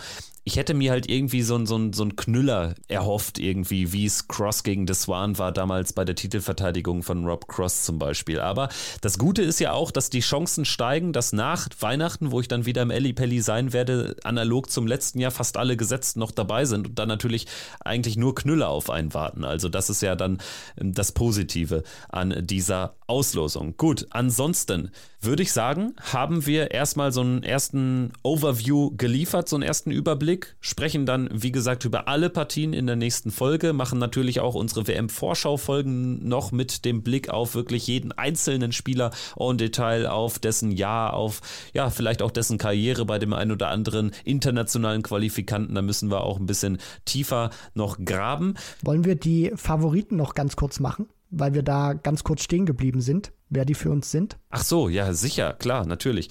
[0.49, 4.07] ich hätte mir halt irgendwie so, ein so, ein so ein Knüller erhofft, irgendwie, wie
[4.07, 8.39] es Cross gegen The Swan war damals bei der Titelverteidigung von Rob Cross zum Beispiel.
[8.39, 8.69] Aber
[9.01, 12.65] das Gute ist ja auch, dass die Chancen steigen, dass nach Weihnachten, wo ich dann
[12.65, 16.65] wieder im Elli Pelli sein werde, analog zum letzten Jahr fast alle Gesetzten noch dabei
[16.65, 17.49] sind und dann natürlich
[17.81, 19.43] eigentlich nur Knüller auf einen warten.
[19.45, 20.39] Also das ist ja dann
[20.81, 23.77] ähm, das Positive an dieser Auslosung.
[23.77, 24.91] Gut, ansonsten
[25.21, 30.57] würde ich sagen, haben wir erstmal so einen ersten Overview geliefert, so einen ersten Überblick,
[30.61, 34.87] sprechen dann, wie gesagt, über alle Partien in der nächsten Folge, machen natürlich auch unsere
[34.87, 41.15] WM-Vorschau-Folgen noch mit dem Blick auf wirklich jeden einzelnen Spieler en Detail, auf dessen Jahr,
[41.15, 41.41] auf
[41.73, 45.75] ja, vielleicht auch dessen Karriere bei dem einen oder anderen internationalen Qualifikanten.
[45.75, 48.55] Da müssen wir auch ein bisschen tiefer noch graben.
[48.83, 51.09] Wollen wir die Favoriten noch ganz kurz machen?
[51.31, 54.39] Weil wir da ganz kurz stehen geblieben sind, wer die für uns sind?
[54.51, 56.29] Ach so, ja, sicher, klar, natürlich.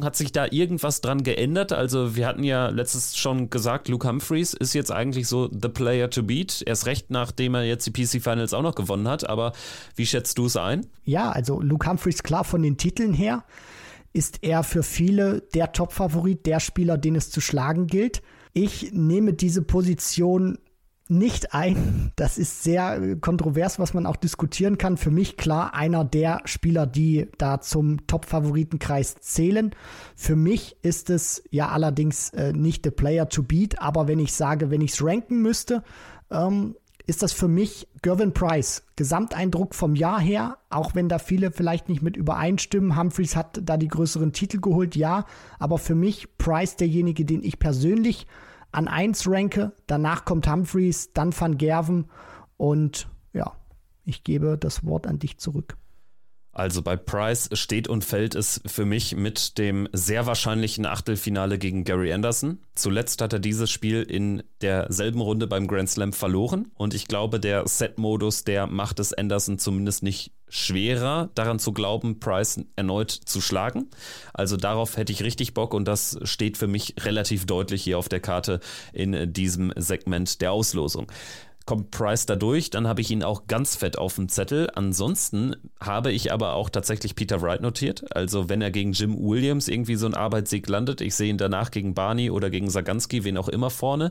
[0.00, 1.72] Hat sich da irgendwas dran geändert?
[1.72, 6.08] Also, wir hatten ja letztes schon gesagt, Luke Humphreys ist jetzt eigentlich so the player
[6.08, 6.62] to beat.
[6.64, 9.28] Erst recht, nachdem er jetzt die PC Finals auch noch gewonnen hat.
[9.28, 9.52] Aber
[9.94, 10.86] wie schätzt du es ein?
[11.04, 13.44] Ja, also Luke Humphreys, klar von den Titeln her,
[14.14, 18.22] ist er für viele der Top-Favorit, der Spieler, den es zu schlagen gilt.
[18.54, 20.58] Ich nehme diese Position
[21.12, 22.12] nicht ein.
[22.16, 24.96] Das ist sehr äh, kontrovers, was man auch diskutieren kann.
[24.96, 29.74] Für mich klar einer der Spieler, die da zum Top-Favoritenkreis zählen.
[30.16, 34.32] Für mich ist es ja allerdings äh, nicht the player to beat, aber wenn ich
[34.32, 35.82] sage, wenn ich es ranken müsste,
[36.30, 36.74] ähm,
[37.06, 38.84] ist das für mich Gervin Price.
[38.96, 42.96] Gesamteindruck vom Jahr her, auch wenn da viele vielleicht nicht mit übereinstimmen.
[42.96, 45.26] Humphreys hat da die größeren Titel geholt, ja,
[45.58, 48.26] aber für mich Price derjenige, den ich persönlich
[48.72, 49.72] an 1 ranke.
[49.86, 52.06] Danach kommt Humphreys, dann Van Gerven
[52.56, 53.52] und ja,
[54.04, 55.76] ich gebe das Wort an dich zurück.
[56.54, 61.84] Also bei Price steht und fällt es für mich mit dem sehr wahrscheinlichen Achtelfinale gegen
[61.84, 62.58] Gary Anderson.
[62.74, 67.40] Zuletzt hat er dieses Spiel in derselben Runde beim Grand Slam verloren und ich glaube,
[67.40, 73.40] der Set-Modus, der macht es Anderson zumindest nicht schwerer, daran zu glauben, Price erneut zu
[73.40, 73.88] schlagen.
[74.34, 78.10] Also darauf hätte ich richtig Bock und das steht für mich relativ deutlich hier auf
[78.10, 78.60] der Karte
[78.92, 81.10] in diesem Segment der Auslosung
[81.64, 84.68] kommt Price da durch, dann habe ich ihn auch ganz fett auf dem Zettel.
[84.74, 88.16] Ansonsten habe ich aber auch tatsächlich Peter Wright notiert.
[88.16, 91.70] Also wenn er gegen Jim Williams irgendwie so ein Arbeitssieg landet, ich sehe ihn danach
[91.70, 94.10] gegen Barney oder gegen Saganski, wen auch immer vorne.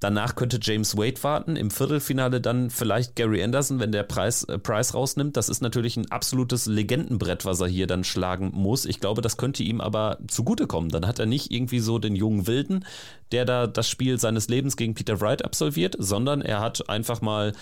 [0.00, 1.56] Danach könnte James Wade warten.
[1.56, 5.36] Im Viertelfinale dann vielleicht Gary Anderson, wenn der Preis, äh, Preis rausnimmt.
[5.36, 8.84] Das ist natürlich ein absolutes Legendenbrett, was er hier dann schlagen muss.
[8.84, 10.90] Ich glaube, das könnte ihm aber zugutekommen.
[10.90, 12.84] Dann hat er nicht irgendwie so den jungen Wilden,
[13.32, 17.52] der da das Spiel seines Lebens gegen Peter Wright absolviert, sondern er hat einfach mal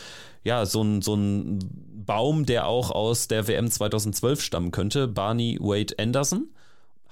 [0.43, 1.59] ja, so ein, so ein
[2.05, 5.09] Baum, der auch aus der WM 2012 stammen könnte.
[5.09, 6.49] Barney Wade Anderson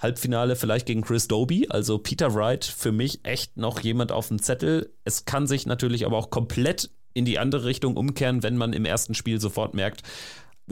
[0.02, 1.66] Halbfinale vielleicht gegen Chris Doby.
[1.70, 4.92] Also Peter Wright für mich echt noch jemand auf dem Zettel.
[5.04, 8.84] Es kann sich natürlich aber auch komplett in die andere Richtung umkehren, wenn man im
[8.84, 10.02] ersten Spiel sofort merkt,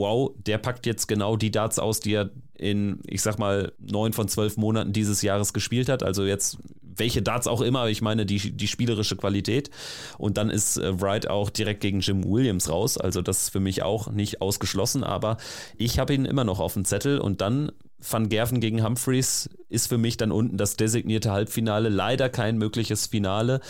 [0.00, 4.12] wow, der packt jetzt genau die Darts aus, die er in, ich sag mal, neun
[4.12, 6.02] von zwölf Monaten dieses Jahres gespielt hat.
[6.02, 9.70] Also jetzt welche Darts auch immer, ich meine die, die spielerische Qualität.
[10.18, 12.98] Und dann ist äh, Wright auch direkt gegen Jim Williams raus.
[12.98, 15.36] Also das ist für mich auch nicht ausgeschlossen, aber
[15.76, 19.88] ich habe ihn immer noch auf dem Zettel und dann Van Gerven gegen Humphreys ist
[19.88, 21.90] für mich dann unten das designierte Halbfinale.
[21.90, 23.60] Leider kein mögliches Finale.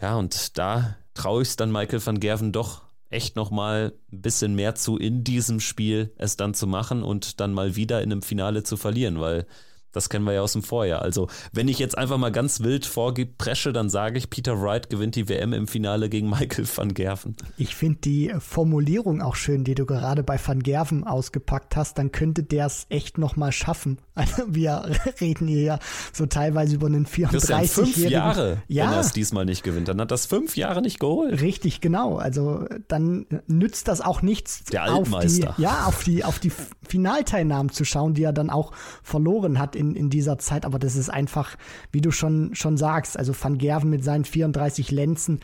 [0.00, 4.54] Ja, und da traue ich es dann Michael van Gerven doch echt nochmal ein bisschen
[4.54, 8.22] mehr zu in diesem Spiel es dann zu machen und dann mal wieder in einem
[8.22, 9.46] Finale zu verlieren, weil
[9.92, 11.02] Das kennen wir ja aus dem Vorjahr.
[11.02, 14.88] Also, wenn ich jetzt einfach mal ganz wild vorgebe, presche, dann sage ich, Peter Wright
[14.90, 17.36] gewinnt die WM im Finale gegen Michael van Gerven.
[17.56, 21.98] Ich finde die Formulierung auch schön, die du gerade bei van Gerven ausgepackt hast.
[21.98, 23.98] Dann könnte der es echt nochmal schaffen.
[24.20, 24.84] Also, wir
[25.22, 25.78] reden hier ja
[26.12, 27.68] so teilweise über einen 34-jährigen.
[27.68, 28.84] fünf Jahre, ja.
[28.84, 29.88] wenn er es diesmal nicht gewinnt.
[29.88, 31.40] Dann hat das fünf Jahre nicht geholt.
[31.40, 32.18] Richtig, genau.
[32.18, 34.64] Also, dann nützt das auch nichts.
[34.64, 35.50] Der Altmeister.
[35.50, 36.52] Auf die, ja, auf die, auf die
[36.86, 38.72] Finalteilnahmen zu schauen, die er dann auch
[39.02, 41.56] verloren hat in, in dieser Zeit, aber das ist einfach,
[41.90, 45.40] wie du schon, schon sagst, also Van Gerven mit seinen 34 Lenzen,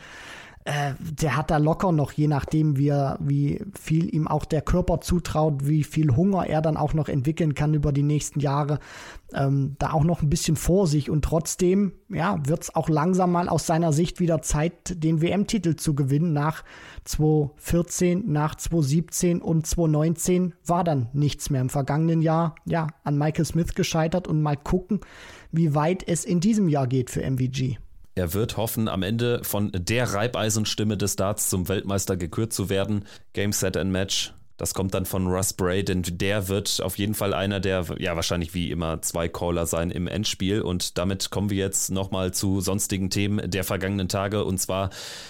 [0.67, 4.61] äh, der hat da locker noch, je nachdem, wie, er, wie viel ihm auch der
[4.61, 8.79] Körper zutraut, wie viel Hunger er dann auch noch entwickeln kann über die nächsten Jahre,
[9.33, 13.31] ähm, da auch noch ein bisschen vor sich und trotzdem, ja, wird es auch langsam
[13.31, 16.33] mal aus seiner Sicht wieder Zeit, den WM-Titel zu gewinnen.
[16.33, 16.65] Nach
[17.05, 21.61] 2014, nach 2017 und 2019 war dann nichts mehr.
[21.61, 24.99] Im vergangenen Jahr, ja, an Michael Smith gescheitert und mal gucken,
[25.49, 27.77] wie weit es in diesem Jahr geht für MVG.
[28.17, 33.05] Er wird hoffen, am Ende von der Reibeisenstimme des Darts zum Weltmeister gekürt zu werden.
[33.33, 37.13] Game, Set and Match das kommt dann von Russ Bray, denn der wird auf jeden
[37.13, 40.61] Fall einer der, ja, wahrscheinlich wie immer zwei Caller sein im Endspiel.
[40.61, 44.43] Und damit kommen wir jetzt nochmal zu sonstigen Themen der vergangenen Tage.
[44.43, 44.89] Und zwar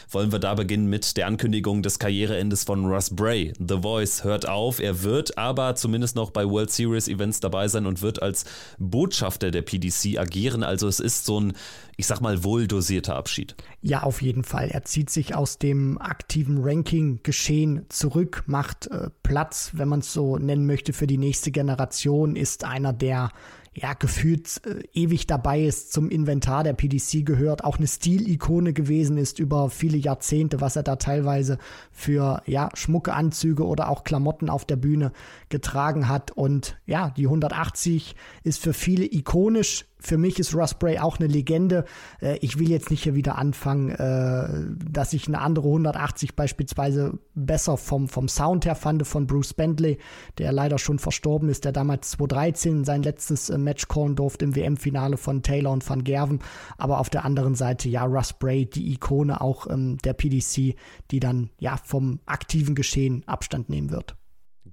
[0.09, 3.51] wollen wir da beginnen mit der Ankündigung des Karriereendes von Russ Bray.
[3.59, 4.80] The Voice hört auf.
[4.80, 8.45] Er wird aber zumindest noch bei World Series Events dabei sein und wird als
[8.80, 10.64] Botschafter der PDC agieren.
[10.64, 11.53] Also es ist so ein
[11.99, 13.56] ich sag mal, wohl dosierter Abschied.
[13.82, 14.69] Ja, auf jeden Fall.
[14.69, 20.38] Er zieht sich aus dem aktiven Ranking-Geschehen zurück, macht äh, Platz, wenn man es so
[20.38, 23.32] nennen möchte, für die nächste Generation, ist einer der
[23.78, 29.18] ja, gefühlt äh, ewig dabei ist, zum Inventar der PDC gehört, auch eine Stilikone gewesen
[29.18, 31.60] ist über viele Jahrzehnte, was er da teilweise
[31.91, 33.14] für, ja, schmucke
[33.60, 35.11] oder auch Klamotten auf der Bühne
[35.49, 36.32] getragen hat.
[36.32, 41.27] Und ja, die 180 ist für viele ikonisch, für mich ist Russ Bray auch eine
[41.27, 41.85] Legende.
[42.21, 47.19] Äh, ich will jetzt nicht hier wieder anfangen, äh, dass ich eine andere 180 beispielsweise
[47.35, 49.97] besser vom, vom Sound her fand von Bruce Bentley,
[50.38, 54.55] der leider schon verstorben ist, der damals 2013 sein letztes äh, Match callen durfte im
[54.55, 56.39] WM-Finale von Taylor und Van Gerven.
[56.77, 60.75] Aber auf der anderen Seite, ja, Russ Bray, die Ikone auch ähm, der PDC,
[61.11, 64.16] die dann ja vom aktiven Geschehen Abstand nehmen wird.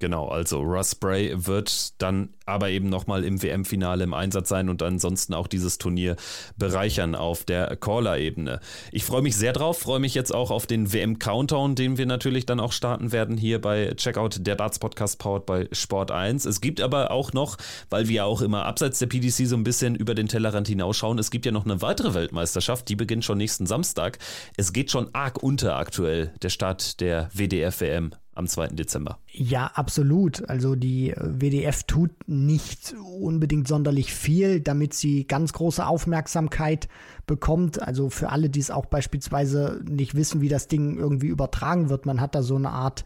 [0.05, 4.83] Genau, also Russ Bray wird dann aber eben nochmal im WM-Finale im Einsatz sein und
[4.83, 6.17] ansonsten auch dieses Turnier
[6.59, 8.61] bereichern auf der Caller-Ebene.
[8.93, 12.45] Ich freue mich sehr drauf, freue mich jetzt auch auf den WM-Countdown, den wir natürlich
[12.45, 16.45] dann auch starten werden hier bei Checkout, der Darts-Podcast powered bei Sport 1.
[16.45, 17.57] Es gibt aber auch noch,
[17.89, 21.31] weil wir auch immer abseits der PDC so ein bisschen über den Tellerrand hinausschauen, es
[21.31, 24.19] gibt ja noch eine weitere Weltmeisterschaft, die beginnt schon nächsten Samstag.
[24.59, 28.69] Es geht schon arg unter aktuell, der Start der WDF-WM am 2.
[28.69, 29.19] Dezember.
[29.31, 30.49] Ja, absolut.
[30.49, 36.89] Also die äh, WDF tut nicht unbedingt sonderlich viel, damit sie ganz große Aufmerksamkeit
[37.27, 37.83] bekommt.
[37.83, 42.07] Also für alle, die es auch beispielsweise nicht wissen, wie das Ding irgendwie übertragen wird.
[42.07, 43.05] Man hat da so eine Art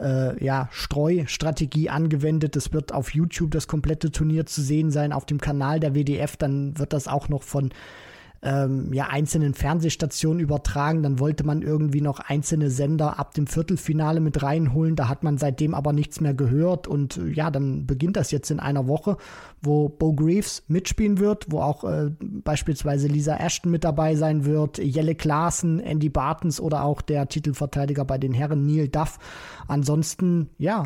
[0.00, 2.56] äh, ja, Streustrategie angewendet.
[2.56, 6.36] Es wird auf YouTube das komplette Turnier zu sehen sein, auf dem Kanal der WDF.
[6.36, 7.70] Dann wird das auch noch von
[8.42, 11.02] ähm, ja, einzelnen Fernsehstationen übertragen.
[11.02, 14.96] Dann wollte man irgendwie noch einzelne Sender ab dem Viertelfinale mit reinholen.
[14.96, 16.86] Da hat man seitdem aber nichts mehr gehört.
[16.86, 19.16] Und äh, ja, dann beginnt das jetzt in einer Woche,
[19.60, 24.78] wo Bo Greaves mitspielen wird, wo auch äh, beispielsweise Lisa Ashton mit dabei sein wird,
[24.78, 29.18] Jelle Klaassen, Andy Bartens oder auch der Titelverteidiger bei den Herren Neil Duff.
[29.66, 30.84] Ansonsten, ja,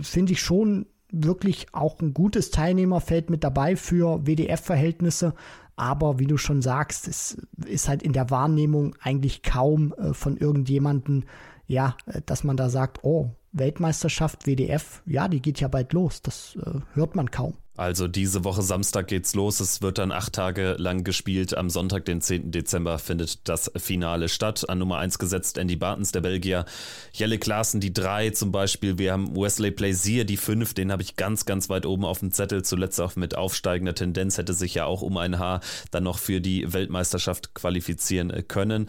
[0.00, 5.34] finde ich schon wirklich auch ein gutes Teilnehmerfeld mit dabei für WDF-Verhältnisse.
[5.76, 7.36] Aber wie du schon sagst, es
[7.66, 11.24] ist halt in der Wahrnehmung eigentlich kaum äh, von irgendjemanden,
[11.66, 16.20] ja, äh, dass man da sagt, oh, Weltmeisterschaft WDF, ja, die geht ja bald los.
[16.22, 17.54] Das äh, hört man kaum.
[17.76, 19.58] Also diese Woche Samstag geht's los.
[19.58, 21.56] Es wird dann acht Tage lang gespielt.
[21.56, 22.52] Am Sonntag, den 10.
[22.52, 24.68] Dezember, findet das Finale statt.
[24.68, 26.66] An Nummer 1 gesetzt Andy Bartens, der Belgier.
[27.12, 28.98] Jelle Klaassen, die 3 zum Beispiel.
[28.98, 30.74] Wir haben Wesley Plaisir, die 5.
[30.74, 32.62] Den habe ich ganz, ganz weit oben auf dem Zettel.
[32.62, 34.38] Zuletzt auch mit aufsteigender Tendenz.
[34.38, 35.60] Hätte sich ja auch um ein Haar
[35.90, 38.88] dann noch für die Weltmeisterschaft qualifizieren können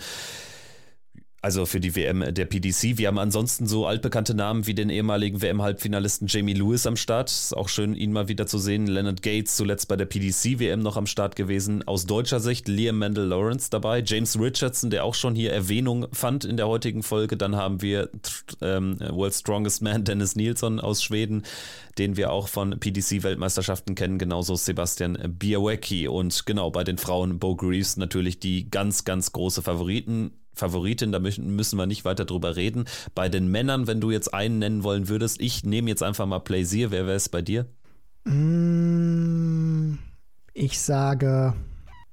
[1.45, 2.97] also für die WM der PDC.
[2.97, 7.29] Wir haben ansonsten so altbekannte Namen wie den ehemaligen WM-Halbfinalisten Jamie Lewis am Start.
[7.29, 8.87] Ist auch schön, ihn mal wieder zu sehen.
[8.87, 11.87] Leonard Gates zuletzt bei der PDC-WM noch am Start gewesen.
[11.87, 14.01] Aus deutscher Sicht Liam Mendel Lawrence dabei.
[14.03, 17.37] James Richardson, der auch schon hier Erwähnung fand in der heutigen Folge.
[17.37, 18.09] Dann haben wir
[18.61, 21.43] ähm, World Strongest Man Dennis Nilsson aus Schweden,
[21.99, 24.17] den wir auch von PDC-Weltmeisterschaften kennen.
[24.17, 26.07] Genauso Sebastian Białecki.
[26.07, 31.19] Und genau, bei den Frauen Bo Greaves natürlich die ganz, ganz große Favoriten Favoritin, da
[31.19, 32.85] müssen wir nicht weiter drüber reden.
[33.13, 36.39] Bei den Männern, wenn du jetzt einen nennen wollen würdest, ich nehme jetzt einfach mal
[36.39, 37.65] Plaisir, wer wäre es bei dir?
[38.25, 39.97] Mm,
[40.53, 41.53] Ich sage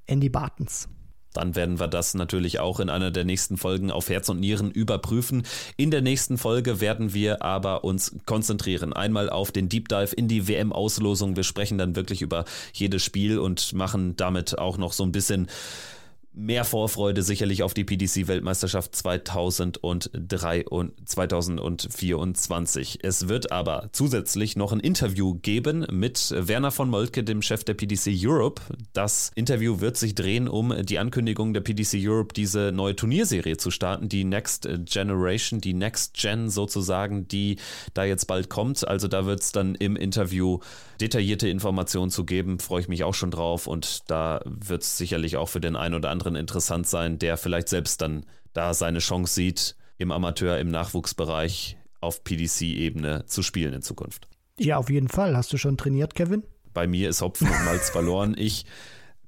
[0.06, 0.88] Andy Bartens.
[1.32, 4.70] Dann werden wir das natürlich auch in einer der nächsten Folgen auf Herz und Nieren
[4.70, 5.44] überprüfen.
[5.78, 8.92] In der nächsten Folge werden wir aber uns konzentrieren.
[8.92, 11.36] Einmal auf den Deep Dive in die WM-Auslosung.
[11.36, 12.44] Wir sprechen dann wirklich über
[12.74, 15.46] jedes Spiel und machen damit auch noch so ein bisschen
[16.34, 22.98] mehr Vorfreude sicherlich auf die PDC-Weltmeisterschaft 2003 und 2024.
[23.02, 27.74] Es wird aber zusätzlich noch ein Interview geben mit Werner von Moltke, dem Chef der
[27.74, 28.62] PDC Europe.
[28.92, 33.70] Das Interview wird sich drehen um die Ankündigung der PDC Europe, diese neue Turnierserie zu
[33.70, 37.58] starten, die Next Generation, die Next Gen sozusagen, die
[37.92, 38.88] da jetzt bald kommt.
[38.88, 40.60] Also da wird es dann im Interview
[41.02, 42.60] detaillierte Informationen zu geben.
[42.60, 45.96] Freue ich mich auch schon drauf und da wird es sicherlich auch für den einen
[45.96, 50.70] oder anderen interessant sein, der vielleicht selbst dann da seine Chance sieht, im Amateur, im
[50.70, 54.28] Nachwuchsbereich auf PDC-Ebene zu spielen in Zukunft.
[54.58, 55.36] Ja, auf jeden Fall.
[55.36, 56.44] Hast du schon trainiert, Kevin?
[56.72, 58.34] Bei mir ist Hopfen und Malz verloren.
[58.38, 58.64] Ich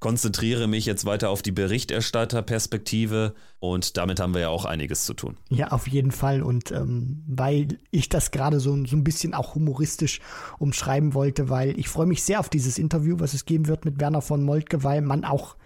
[0.04, 5.14] konzentriere mich jetzt weiter auf die Berichterstatterperspektive und damit haben wir ja auch einiges zu
[5.14, 5.38] tun.
[5.48, 6.42] Ja, auf jeden Fall.
[6.42, 10.20] Und ähm, weil ich das gerade so, so ein bisschen auch humoristisch
[10.58, 13.98] umschreiben wollte, weil ich freue mich sehr auf dieses Interview, was es geben wird mit
[13.98, 15.56] Werner von Moltke, weil man auch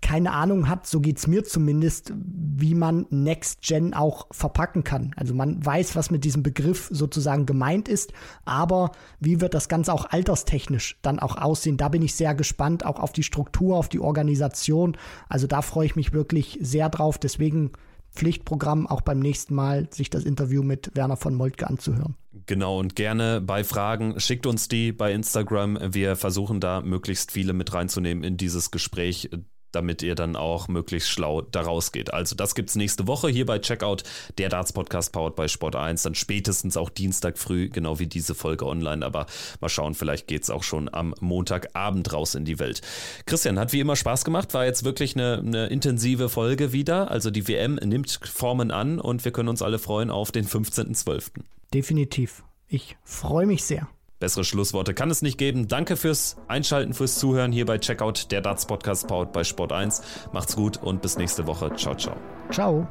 [0.00, 5.12] keine Ahnung hat, so geht's mir zumindest, wie man Next Gen auch verpacken kann.
[5.16, 8.12] Also man weiß, was mit diesem Begriff sozusagen gemeint ist,
[8.44, 11.76] aber wie wird das Ganze auch alterstechnisch dann auch aussehen?
[11.76, 14.96] Da bin ich sehr gespannt, auch auf die Struktur, auf die Organisation.
[15.28, 17.18] Also da freue ich mich wirklich sehr drauf.
[17.18, 17.72] Deswegen
[18.12, 22.16] Pflichtprogramm auch beim nächsten Mal, sich das Interview mit Werner von Moltke anzuhören.
[22.46, 25.78] Genau, und gerne bei Fragen schickt uns die bei Instagram.
[25.90, 29.30] Wir versuchen da möglichst viele mit reinzunehmen in dieses Gespräch
[29.72, 32.12] damit ihr dann auch möglichst schlau daraus geht.
[32.12, 34.02] Also das gibt es nächste Woche hier bei Checkout,
[34.38, 38.34] der Darts Podcast powered bei Sport 1, dann spätestens auch Dienstag früh, genau wie diese
[38.34, 39.26] Folge online, aber
[39.60, 42.82] mal schauen, vielleicht geht es auch schon am Montagabend raus in die Welt.
[43.26, 47.30] Christian, hat wie immer Spaß gemacht, war jetzt wirklich eine, eine intensive Folge wieder, also
[47.30, 51.30] die WM nimmt Formen an und wir können uns alle freuen auf den 15.12.
[51.72, 52.42] Definitiv.
[52.68, 53.88] Ich freue mich sehr.
[54.18, 55.68] Bessere Schlussworte kann es nicht geben.
[55.68, 60.02] Danke fürs Einschalten, fürs Zuhören hier bei Checkout, der Darts Podcast Powered bei Sport 1.
[60.32, 61.72] Macht's gut und bis nächste Woche.
[61.76, 62.16] Ciao, ciao.
[62.50, 62.88] Ciao.